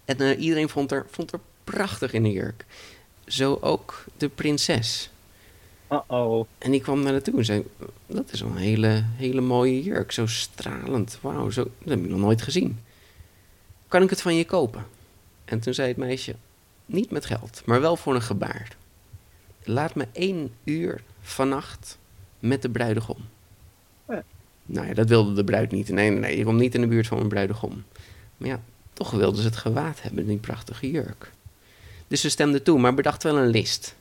[0.06, 2.66] En eh, iedereen vond er, vond er prachtig in de jurk.
[3.26, 5.10] Zo ook de prinses.
[5.92, 6.46] Uh-oh.
[6.58, 7.66] En die kwam naar haar toe en zei:
[8.08, 10.12] Dat is een hele, hele mooie jurk.
[10.12, 11.18] Zo stralend.
[11.22, 12.80] Wauw, zo, dat heb ik nog nooit gezien.
[13.88, 14.86] Kan ik het van je kopen?
[15.46, 16.36] En toen zei het meisje:
[16.86, 18.76] Niet met geld, maar wel voor een gebaar.
[19.64, 21.98] Laat me één uur vannacht
[22.40, 23.18] met de bruidegom.
[24.08, 24.24] Ja.
[24.66, 25.90] Nou ja, dat wilde de bruid niet.
[25.90, 27.84] Nee, nee, nee, je komt niet in de buurt van een bruidegom.
[28.38, 28.62] Maar ja,
[28.94, 31.32] toch wilde ze het gewaad hebben, die prachtige jurk.
[32.08, 33.96] Dus ze stemde toe, maar bedacht wel een list.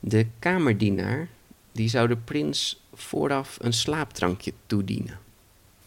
[0.00, 1.28] De kamerdienaar,
[1.72, 5.18] die zou de prins vooraf een slaapdrankje toedienen.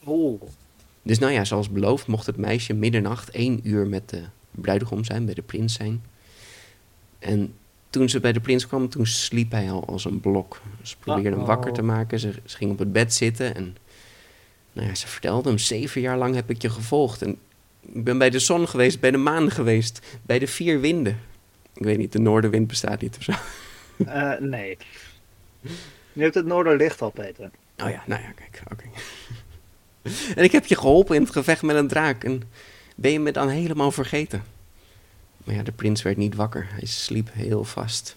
[0.07, 0.41] Oeh.
[1.01, 5.25] Dus nou ja, zoals beloofd mocht het meisje middernacht één uur met de bruidegom zijn,
[5.25, 6.03] bij de prins zijn.
[7.19, 7.53] En
[7.89, 10.61] toen ze bij de prins kwam, toen sliep hij al als een blok.
[10.81, 13.75] Ze probeerde hem wakker te maken, ze, ze ging op het bed zitten en
[14.73, 17.21] nou ja, ze vertelde hem, zeven jaar lang heb ik je gevolgd.
[17.21, 17.37] En
[17.81, 21.19] ik ben bij de zon geweest, bij de maan geweest, bij de vier winden.
[21.73, 23.31] Ik weet niet, de noordenwind bestaat niet of zo.
[24.05, 24.77] Eh, nee.
[26.13, 27.51] Je hebt het Noorderlicht al, Peter.
[27.77, 28.83] Oh ja, nou ja, kijk, oké.
[30.35, 32.23] en ik heb je geholpen in het gevecht met een draak.
[32.23, 32.43] En
[32.95, 34.43] ben je me dan helemaal vergeten?
[35.43, 36.67] Maar ja, de prins werd niet wakker.
[36.69, 38.15] Hij sliep heel vast.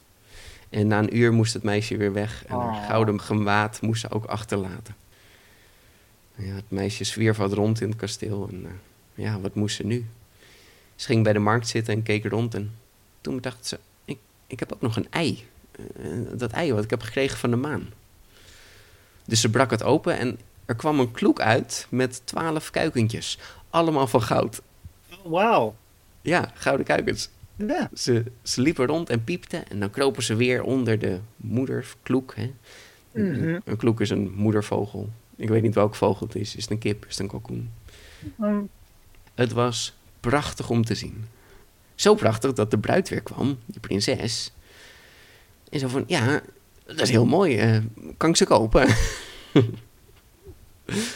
[0.71, 2.45] En na een uur moest het meisje weer weg.
[2.47, 2.87] En haar Oh.
[2.89, 4.95] gouden gewaad moest ze ook achterlaten.
[6.35, 8.49] Ja, het meisje zwierf wat rond in het kasteel.
[8.51, 10.07] En eh, ja, wat moest ze nu?
[10.95, 12.55] Ze ging bij de markt zitten en keek rond.
[12.55, 12.73] En
[13.27, 15.45] toen dacht ze, ik, ik heb ook nog een ei.
[15.73, 15.83] Eh,
[16.33, 17.93] dat ei wat ik heb gekregen van de maan.
[19.25, 23.39] Dus ze brak het open en er kwam een kloek uit met twaalf kuikentjes.
[23.71, 24.63] Allemaal van goud.
[25.25, 25.77] Wauw.
[26.23, 27.29] Ja, gouden kuikens.
[27.57, 27.91] Ja.
[27.95, 32.35] Ze, ze liepen rond en piepten en dan kropen ze weer onder de moederkloek.
[32.35, 32.53] Hè?
[33.11, 33.61] Mhm.
[33.65, 35.09] Een kloek is een moedervogel.
[35.37, 36.57] Ik weet niet welke vogel het is.
[36.57, 37.05] Is het een kip?
[37.05, 37.71] Is het een kalkoen?
[38.37, 38.63] Hm.
[39.35, 41.25] Het was prachtig om te zien.
[41.97, 44.53] Zo prachtig dat de bruid weer kwam, die prinses.
[45.71, 46.41] En zo van, ja,
[46.87, 47.59] dat is heel mooi.
[47.59, 47.79] eh,
[48.17, 48.87] kan ik ze kopen?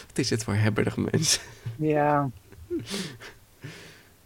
[0.06, 1.40] Wat is dit voor hebberig mens?
[1.76, 2.30] Ja.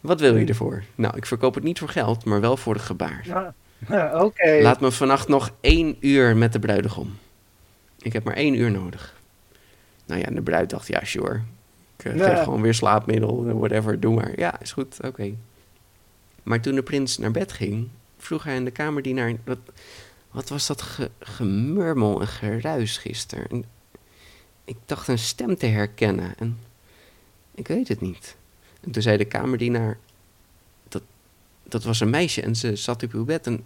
[0.01, 0.83] Wat wil je ervoor?
[0.95, 3.25] Nou, ik verkoop het niet voor geld, maar wel voor het gebaar.
[3.27, 3.55] Ja.
[4.25, 4.59] Oké.
[4.63, 7.19] Laat me vannacht nog één uur met de bruidegom.
[7.99, 9.15] Ik heb maar één uur nodig.
[10.07, 11.41] Nou ja, en de bruid dacht, ja, sure.
[11.97, 12.35] Ik eh, Ja.
[12.35, 14.39] geef gewoon weer slaapmiddel, whatever, doe maar.
[14.39, 15.35] Ja, is goed, oké.
[16.45, 19.37] Maar toen de prins naar bed ging, vroeg hij aan de kamerdienaar...
[19.45, 19.59] Wat,
[20.31, 23.49] wat was dat ge- gemurmel en geruis gisteren?
[23.49, 23.65] En
[24.65, 26.59] ik dacht een stem te herkennen en
[27.55, 28.37] ik weet het niet.
[28.81, 29.99] En toen zei de kamerdienaar...
[30.89, 31.03] Dat,
[31.63, 33.65] dat was een meisje en ze zat op uw bed en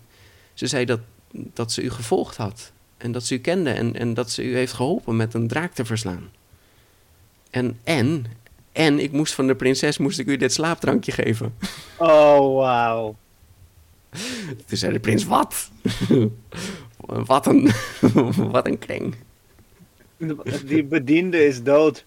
[0.55, 1.01] ze zei dat,
[1.33, 2.73] dat ze u gevolgd had.
[2.97, 5.73] En dat ze u kende en, en dat ze u heeft geholpen met een draak
[5.73, 6.31] te verslaan.
[7.51, 8.27] En, en,
[8.79, 11.55] en ik moest van de prinses moest ik u dit slaapdrankje geven.
[11.97, 13.17] Oh, wauw.
[14.67, 15.71] Toen zei de prins, wat?
[17.31, 17.71] wat een,
[18.53, 19.15] wat een kreng.
[20.65, 22.05] Die bediende is dood.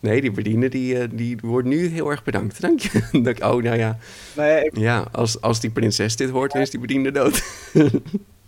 [0.00, 2.60] Nee, die bediende die, eh, die wordt nu heel erg bedankt.
[2.62, 3.02] Dank je.
[3.42, 3.98] Oh, nou ja.
[4.36, 7.42] Nee, ik- Ja, als, als die prinses dit hoort, dan is die bediende dood.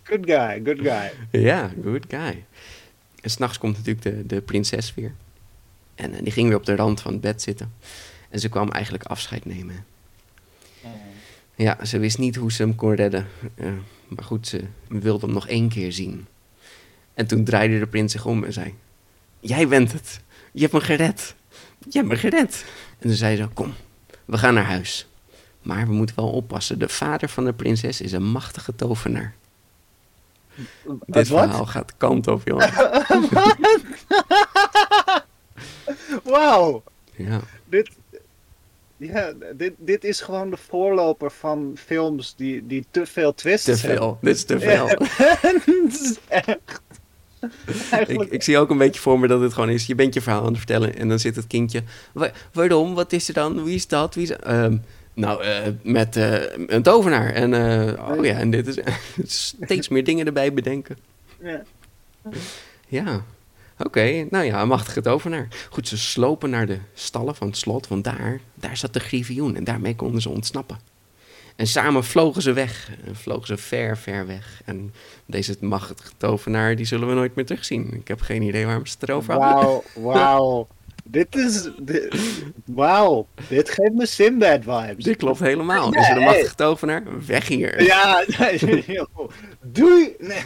[0.05, 1.11] good guy, good guy.
[1.31, 2.45] Ja, good guy.
[3.21, 5.15] En s'nachts komt natuurlijk de, de prinses weer.
[5.95, 7.73] En eh, die ging weer op de rand van het bed zitten.
[8.29, 9.85] En ze kwam eigenlijk afscheid nemen.
[11.55, 13.27] Ja, ze wist niet hoe ze hem kon redden.
[13.55, 13.67] Eh,
[14.09, 16.27] maar goed, ze wilde hem nog één keer zien.
[17.15, 18.75] En toen draaide de prins zich om en zei...
[19.41, 20.21] Jij bent het.
[20.53, 21.35] Je hebt me gered.
[21.79, 22.65] Je hebt me gered.
[22.99, 23.75] En toen zei ze, kom,
[24.25, 25.07] we gaan naar huis.
[25.63, 26.79] Maar we moeten wel oppassen.
[26.79, 29.35] De vader van de prinses is een machtige tovenaar.
[31.07, 32.73] Dit verhaal gaat kant op, jongen.
[36.31, 36.83] Wauw.
[37.17, 37.91] Ja, Dit,
[38.97, 43.71] ja, dit, dit is gewoon de voorloper van films die, die te veel twists te
[43.87, 43.97] hebben.
[43.97, 44.19] veel.
[44.21, 44.87] Dit is te veel.
[45.87, 46.49] Het is echt.
[46.49, 49.87] Ik, Eigenlijk, ik zie ook een beetje voor me dat het gewoon is.
[49.87, 51.83] Je bent je verhaal aan het vertellen en dan zit het kindje.
[52.13, 52.95] "Wa- waarom?
[52.95, 53.65] Wat is er dan?
[53.65, 54.15] Wie is dat?
[54.15, 54.31] Wie is...
[54.37, 54.77] Ehm,
[55.15, 57.33] nou, eh, met eh, een tovenaar.
[57.33, 58.79] En, eh, oh ja, en dit is
[59.65, 60.97] steeds meer dingen erbij bedenken.
[61.43, 61.63] ja.
[62.89, 63.25] Ja,
[63.85, 64.27] oké.
[64.31, 65.49] Nou ja, een machtige tovenaar.
[65.71, 69.57] Goed, ze slopen naar de stallen van het slot, want daar, daar zat de griffioen
[69.57, 70.79] en daarmee konden ze ontsnappen.
[71.57, 72.91] En samen vlogen ze weg.
[73.05, 74.63] En vlogen ze ver, ver weg.
[74.65, 74.93] En
[75.27, 77.95] deze machtige tovenaar, die zullen we nooit meer terugzien.
[77.95, 79.61] Ik heb geen idee waarom ze het erover hadden.
[79.63, 80.67] Wauw, wauw.
[81.05, 81.69] Dit is.
[81.81, 82.15] dit-
[82.65, 85.05] Wauw, dit geeft me Sinbad vibes.
[85.05, 85.95] Dit klopt helemaal.
[85.95, 86.25] Is er een Nee.
[86.27, 87.03] machtige tovenaar?
[87.27, 87.83] Weg hier.
[87.83, 88.25] Ja,
[88.87, 89.31] joh.
[89.63, 90.15] doei.
[90.19, 90.43] Nee.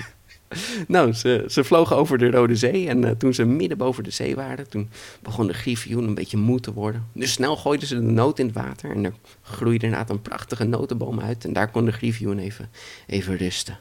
[0.88, 2.88] Nou, ze, ze vlogen over de Rode Zee.
[2.88, 4.90] En eh, toen ze midden boven de zee waren, toen
[5.22, 7.08] begon de griffioen een beetje moe te worden.
[7.12, 8.90] Dus snel gooiden ze de noot in het water.
[8.90, 11.44] En er groeide inderdaad een prachtige notenboom uit.
[11.44, 12.70] En daar kon de griffioen even,
[13.06, 13.78] even rusten.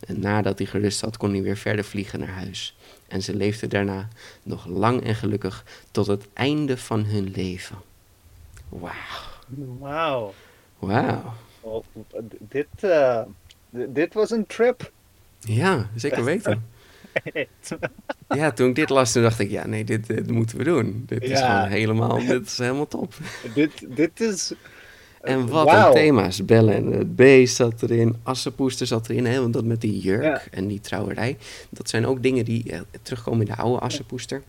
[0.00, 2.76] En nadat hij gerust had, kon hij weer verder vliegen naar huis.
[3.08, 4.08] En ze leefden daarna
[4.42, 7.76] nog lang en gelukkig tot het einde van hun leven.
[8.68, 8.92] Wauw.
[9.78, 10.34] Wauw.
[10.78, 11.34] Wauw.
[11.60, 11.84] Oh,
[12.38, 13.22] dit, eh,
[13.70, 14.92] dit was een trip.
[15.46, 16.62] Ja, zeker weten.
[18.28, 21.02] Ja, toen ik dit las, toen dacht ik, ja, nee, dit, dit moeten we doen.
[21.06, 23.14] Dit is gewoon helemaal, dit is helemaal top.
[23.54, 24.52] dit, dit is.
[25.22, 26.44] En wat een thema's.
[26.44, 30.22] Bellen en het beest zat erin, Assepoester zat erin, hè, want dat met die jurk
[30.22, 30.42] Ja.
[30.50, 31.36] en die trouwerij.
[31.70, 34.42] Dat zijn ook dingen die eh, terugkomen in de oude Assepoester.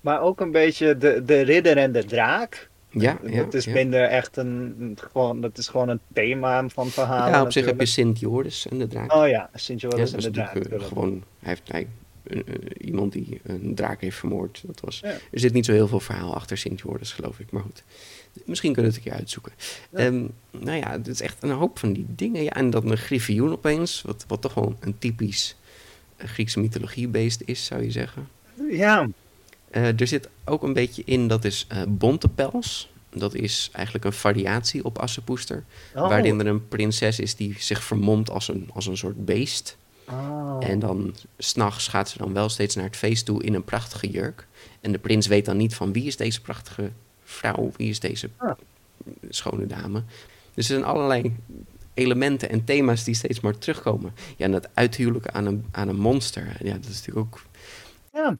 [0.00, 2.69] Maar ook een beetje de, de ridder en de draak.
[2.90, 3.72] Ja, ja, dat is ja.
[3.72, 4.98] minder echt een.
[5.12, 7.32] Gewoon, dat is gewoon een thema van verhalen.
[7.32, 7.86] ja, op zich heb je.
[7.86, 9.12] Sint Joris en de draak.
[9.14, 10.54] Oh ja, Sint Joris dat en de draak.
[10.56, 11.86] eh, gewoon, hij heeft hij,
[12.22, 12.40] eh,
[12.78, 14.62] iemand die een draak heeft vermoord.
[14.66, 15.02] Dat was.
[15.02, 17.82] Er zit niet zo heel veel verhaal achter Sint Joris, geloof ik, maar goed.
[18.44, 19.52] Misschien kunnen we het een keer uitzoeken.
[19.92, 22.42] Ehm, nou ja, het is echt een hoop van die dingen.
[22.42, 25.56] Ja, en dan een griffioen opeens, wat, wat toch wel een typisch
[26.16, 28.28] eh, Griekse mythologie-beest is, zou je zeggen.
[28.70, 29.08] Ja,
[29.70, 32.90] er zit ook een beetje in, dat is eh bontepels.
[33.14, 35.64] Dat is eigenlijk een variatie op Assepoester.
[35.94, 36.08] Oh.
[36.08, 39.76] Waarin er een prinses is die zich vermomt als een, als een soort beest.
[40.08, 40.56] Oh.
[40.60, 44.10] En dan s'nachts gaat ze dan wel steeds naar het feest toe in een prachtige
[44.10, 44.46] jurk.
[44.80, 46.90] En de prins weet dan niet van wie is deze prachtige
[47.24, 48.50] vrouw, wie is deze Ah.
[49.28, 50.02] schone dame.
[50.54, 51.36] Dus er zijn allerlei
[51.94, 54.12] elementen en thema's die steeds maar terugkomen.
[54.36, 57.42] Ja, en dat uithuwelijken aan een, aan een monster, ja, dat is natuurlijk ook...
[58.12, 58.38] Ja.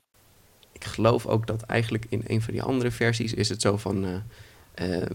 [0.81, 4.05] Ik geloof ook dat eigenlijk in een van die andere versies is het zo van...
[4.05, 5.07] eh, eh,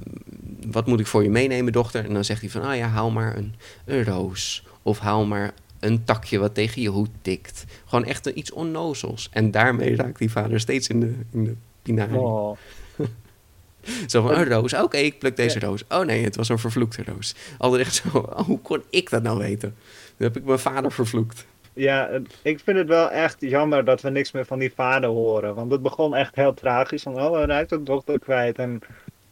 [0.68, 2.06] wat moet ik voor je meenemen, dochter?
[2.06, 3.56] En dan zegt hij van, ah ja, haal maar een,
[3.86, 4.64] een roos.
[4.82, 7.66] Of haal maar een takje wat tegen je hoed tikt.
[7.86, 9.30] Gewoon echt iets onnozels.
[9.32, 12.20] En daarmee raakt die vader steeds in de, in de pinarie.
[12.20, 12.58] Oh.
[14.08, 15.84] Zo van, een roos, oké, ik pluk deze roos.
[15.90, 17.36] Oh nee, het was een vervloekte roos.
[17.58, 19.76] Altijd echt zo, oh, hoe kon ik dat nou weten?
[20.18, 21.46] Dan heb ik mijn vader vervloekt.
[21.76, 22.10] Ja,
[22.42, 25.56] ik vind het wel echt jammer dat we niks meer van die vader horen.
[25.56, 27.02] Want het begon echt heel tragisch.
[27.04, 28.58] Van, oh, hij raakt de dochter kwijt.
[28.58, 28.82] En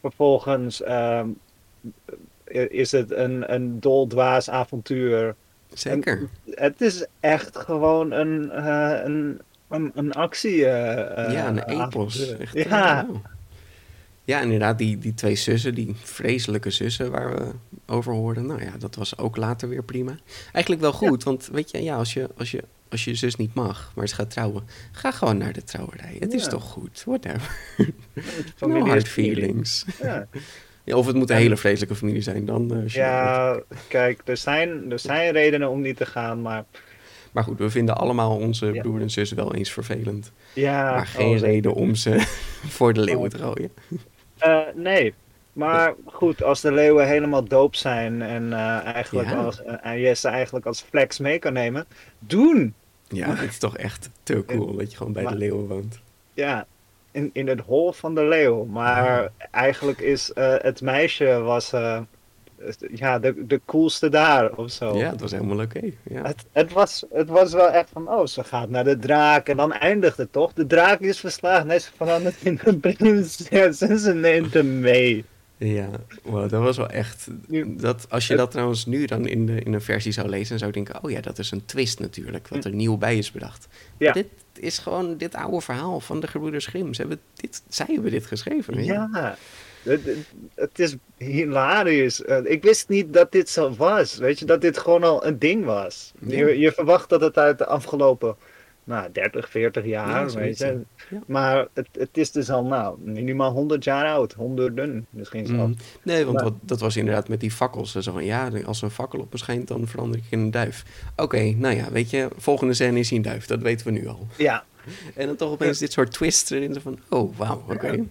[0.02, 1.28] vervolgens ehm,
[2.70, 5.36] is het een, een doldwaas avontuur.
[5.74, 6.30] Zeker.
[6.50, 10.66] Het is echt gewoon een, eh, een, een, een actie.
[10.66, 12.36] eh, eh, ja, een epos.
[12.54, 13.08] ja.
[14.26, 17.52] Ja, inderdaad, die, die twee zussen, die vreselijke zussen waar we
[17.86, 18.46] over hoorden.
[18.46, 20.18] Nou ja, dat was ook later weer prima.
[20.52, 23.54] Eigenlijk wel goed, want weet je, ja, als je, als je, als je zus niet
[23.54, 26.16] mag, maar ze gaat trouwen, ga gewoon naar de trouwerij.
[26.20, 26.50] Het is Ja.
[26.50, 27.56] toch goed, whatever.
[28.56, 29.86] familie no hard feelings.
[30.02, 30.28] Ja.
[30.86, 32.74] Ja, of het moet een hele vreselijke familie zijn, dan...
[32.74, 36.66] eh, ja, kijk, er zijn, er zijn redenen om niet te gaan, maar
[37.32, 38.82] Maar goed, we vinden allemaal onze Ja.
[38.82, 40.32] broer en zus wel eens vervelend.
[40.54, 40.92] ja.
[40.96, 42.20] maar geen oh, reden om ze
[42.78, 43.72] voor de leeuwen te gooien.
[44.44, 45.14] Eh, nee.
[45.54, 49.36] Maar goed, als de leeuwen helemaal doop zijn en eh, eigenlijk Ja.
[49.36, 51.86] als, eh, en je ze eigenlijk als flex mee kan nemen,
[52.20, 52.74] doen!
[53.08, 56.00] Ja, het is toch echt te cool dat je gewoon bij de leeuwen woont.
[56.34, 56.66] Ja,
[57.12, 58.64] in, in het hol van de leeuw.
[58.66, 61.74] Maar eigenlijk is het meisje was
[62.94, 64.98] ja, de, de coolste daar of zo.
[64.98, 65.82] Ja, het was helemaal oké.
[66.04, 66.24] Ja.
[66.24, 69.58] Het, het, was, het was wel echt van, oh, ze gaat naar de draak en
[69.58, 70.54] dan eindigt het toch?
[70.54, 75.26] De draak is verslagen, nee, ze verandert in een prinses en ze neemt hem mee.
[75.58, 75.90] Ja,
[76.24, 77.28] wow, dat was wel echt.
[77.66, 80.58] Dat, als je dat trouwens nu dan in, de, in een versie zou lezen, dan
[80.58, 83.32] zou je denken: oh ja, dat is een twist natuurlijk, wat er nieuw bij is
[83.32, 83.68] bedacht.
[83.98, 84.12] Ja.
[84.12, 86.94] Dit is gewoon dit oude verhaal van de gebroeders Grimm.
[86.94, 88.84] Ze hebben dit, zij hebben dit geschreven.
[88.84, 89.36] Ja,
[90.56, 92.24] het is hilarisch.
[92.24, 94.18] Eh, Ik wist niet dat dit zo was.
[94.18, 96.14] Weet je, dat dit gewoon al een ding was.
[96.20, 96.38] Ja.
[96.38, 98.36] Je, je verwacht dat het uit de afgelopen
[98.86, 100.80] nou, 30, 40 Ja, jaar, weet je.
[101.10, 101.20] ja.
[101.28, 104.34] Maar het, het is dus al nou, minimaal 100 jaar oud.
[104.34, 105.62] Honderden misschien zelfs.
[105.62, 105.76] Mm.
[106.04, 107.92] Nee, want Maar- wat, dat was inderdaad met die fakkels.
[107.92, 110.84] Zo van, ja, als een fakkel op me schijnt, dan verander ik in een duif.
[111.16, 113.46] Oké, nou ja, weet je, volgende scène is hij een duif.
[113.46, 114.28] Dat weten we nu al.
[114.38, 114.64] Ja,
[115.16, 116.82] En dan toch opeens dit soort twists erin.
[116.82, 118.04] Van, oh, wauw, oké.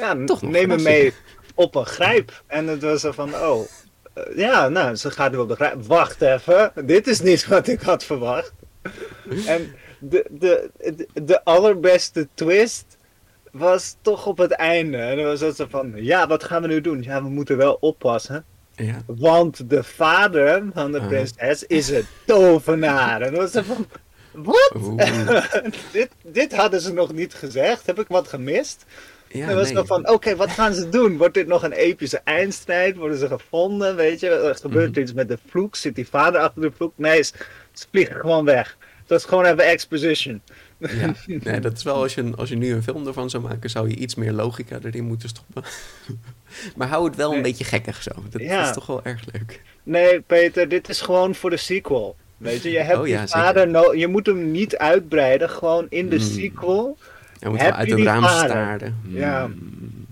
[0.00, 1.12] Ja Toch neem me mee
[1.54, 2.42] op een grijp.
[2.46, 3.66] En het was zo van, oh,
[4.14, 5.86] eh, ja, nou, ze gaat wel begrijpen.
[5.86, 8.52] Wacht even, dit is niet wat ik had verwacht.
[9.46, 12.84] en de, de, de, de allerbeste twist
[13.52, 14.96] was toch op het einde.
[14.96, 17.02] En dan was het zo van, ja, wat gaan we nu doen?
[17.02, 18.44] Ja, we moeten wel oppassen.
[18.76, 19.02] Ja.
[19.06, 21.06] Want de vader van de Ah.
[21.06, 23.20] prinses is een tovenaar.
[23.20, 23.86] En dan was het van,
[24.32, 24.72] wat?
[25.92, 27.86] Dit, dit hadden ze nog niet gezegd.
[27.86, 28.84] Heb ik wat gemist?
[29.32, 29.84] Ja, en was nee.
[29.84, 31.16] van, oké, wat gaan ze doen?
[31.16, 32.96] Wordt dit nog een epische eindstrijd?
[32.96, 33.96] Worden ze gevonden?
[33.96, 35.00] Weet je, er gebeurt Mhm.
[35.00, 35.76] iets met de vloek?
[35.76, 36.92] Zit die vader achter de vloek?
[36.96, 37.32] Nee, ze,
[37.72, 38.76] ze vliegen gewoon weg.
[39.06, 40.40] Dat is gewoon even exposition.
[40.78, 43.70] Ja, nee, dat is wel als je, als je nu een film ervan zou maken,
[43.70, 45.62] zou je iets meer logica erin moeten stoppen.
[46.76, 48.10] maar hou het wel een beetje gekkig zo.
[48.30, 48.68] Dat, Ja.
[48.68, 49.60] is toch wel erg leuk.
[49.82, 52.16] Nee, Peter, dit is gewoon voor de sequel.
[52.36, 55.50] Weet je, je hebt Oh die ja, vader no Je moet hem niet uitbreiden.
[55.50, 56.22] Gewoon in de Mm.
[56.22, 56.96] sequel.
[57.40, 58.48] Je moet wel uit het raam vader?
[58.50, 58.96] staren.
[59.08, 59.46] Ja.
[59.46, 60.06] Mm.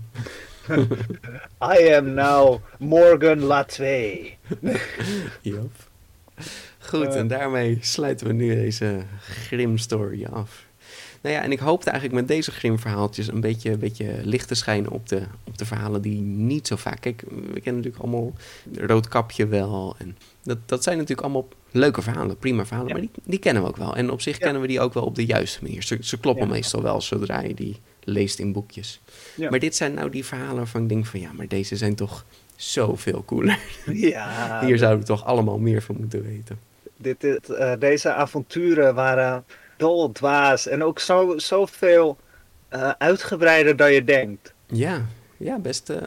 [1.79, 4.37] I am now Morgan Latwee.
[5.41, 5.71] Jop.
[6.89, 7.15] Goed, Eh.
[7.19, 10.67] en daarmee sluiten we nu deze Grim-story af.
[11.21, 14.55] Nou ja, en ik hoopte eigenlijk met deze Grim-verhaaltjes een beetje, een beetje licht te
[14.55, 17.01] schijnen op de, op de verhalen die niet zo vaak...
[17.01, 18.33] Kijk, we kennen natuurlijk allemaal
[18.77, 19.95] Roodkapje wel.
[19.97, 22.91] En dat, dat zijn natuurlijk allemaal leuke verhalen, prima verhalen.
[22.91, 23.95] Maar die, die kennen we ook wel.
[23.95, 25.83] En op zich kennen we die ook wel op de juiste manier.
[25.83, 29.01] Ze, ze kloppen meestal wel zodra je die leest in boekjes.
[29.49, 31.19] Maar dit zijn nou die verhalen waarvan ik denk van...
[31.19, 32.25] Ja, maar deze zijn toch
[32.55, 33.59] zoveel cooler.
[33.85, 36.59] Ja, Hier zouden we toch allemaal meer van moeten weten.
[36.97, 39.45] dit, dit, eh, deze avonturen waren
[39.77, 42.17] doldwaas en ook zo, zoveel
[42.69, 44.53] eh, uitgebreider dan je denkt.
[44.65, 45.05] Ja,
[45.37, 45.97] ja best, eh,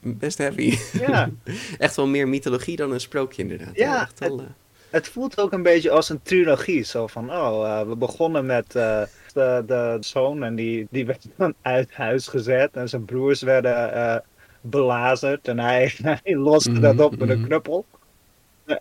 [0.00, 0.76] best heavy.
[0.92, 1.30] Ja,
[1.78, 3.76] Echt wel meer mythologie dan een sprookje inderdaad.
[3.76, 4.44] Ja, echt wel, eh,
[4.90, 6.82] het voelt ook een beetje als een trilogie.
[6.82, 9.02] Zo van, oh, eh, we begonnen met eh,
[9.32, 14.22] de, de zoon en die, die werd dan uit huis gezet en zijn broers werden
[14.60, 17.46] belazerd en hij, hij loste Mhm, dat op met een mhm.
[17.46, 17.86] knuppel.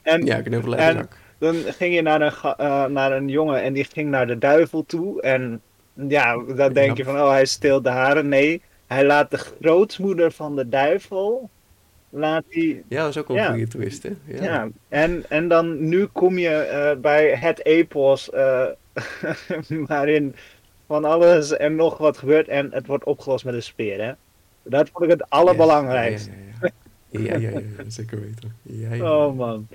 [0.03, 1.17] En ja, de en- zak.
[1.37, 5.21] Dan ging je naar een, naar een jongen en die ging naar de duivel toe.
[5.21, 5.61] En
[5.93, 8.27] ja, dan denk je van, oh, hij steelt de haren.
[8.27, 8.61] Nee,
[8.93, 11.49] hij laat de grootmoeder van de duivel,
[12.09, 13.45] laat hij, Ja, dat is ook ja.
[13.45, 14.11] een goede twist, hè?
[14.25, 14.43] Ja.
[14.43, 14.67] ja.
[14.89, 18.65] En, en dan nu kom je eh, bij het epos, eh,
[19.87, 20.35] waarin
[20.87, 24.11] van alles en nog wat gebeurt en het wordt opgelost met een speer, hè.
[24.63, 26.29] Dat vond ik het allerbelangrijkste.
[27.09, 27.61] Ja, ja, ja.
[27.87, 29.01] Zeker weten.
[29.05, 29.67] Oh man.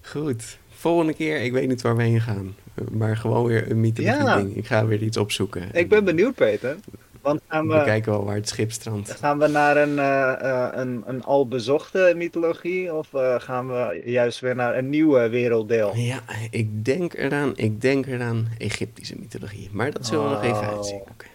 [0.00, 0.58] Goed.
[0.68, 2.54] Volgende keer, ik weet niet waar we heen gaan.
[2.90, 4.36] Maar gewoon weer een mythologie Ja.
[4.36, 4.56] ding.
[4.56, 5.68] Ik ga weer iets opzoeken.
[5.72, 6.76] Ik ben benieuwd, Peter.
[7.22, 9.10] Want gaan We we, kijken wel waar het schip strandt.
[9.10, 14.02] Gaan we naar een, eh, eh, een, een al bezochte mythologie of eh, gaan we
[14.04, 15.94] juist weer naar een nieuwe werelddeel?
[15.96, 16.20] Ja,
[16.50, 19.68] ik denk eraan, ik denk eraan Egyptische mythologie.
[19.72, 20.68] Maar dat zullen we nog even Oh.
[20.76, 21.00] uitzien.
[21.00, 21.26] Oké.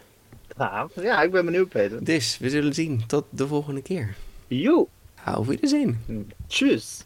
[0.58, 2.04] Ja, ja, ik ben benieuwd, Peter.
[2.04, 3.04] Dus, we zullen zien.
[3.08, 4.16] Tot de volgende keer.
[4.48, 4.88] Joe,
[5.26, 6.02] Auf Wiedersehen.
[6.48, 7.06] tjus.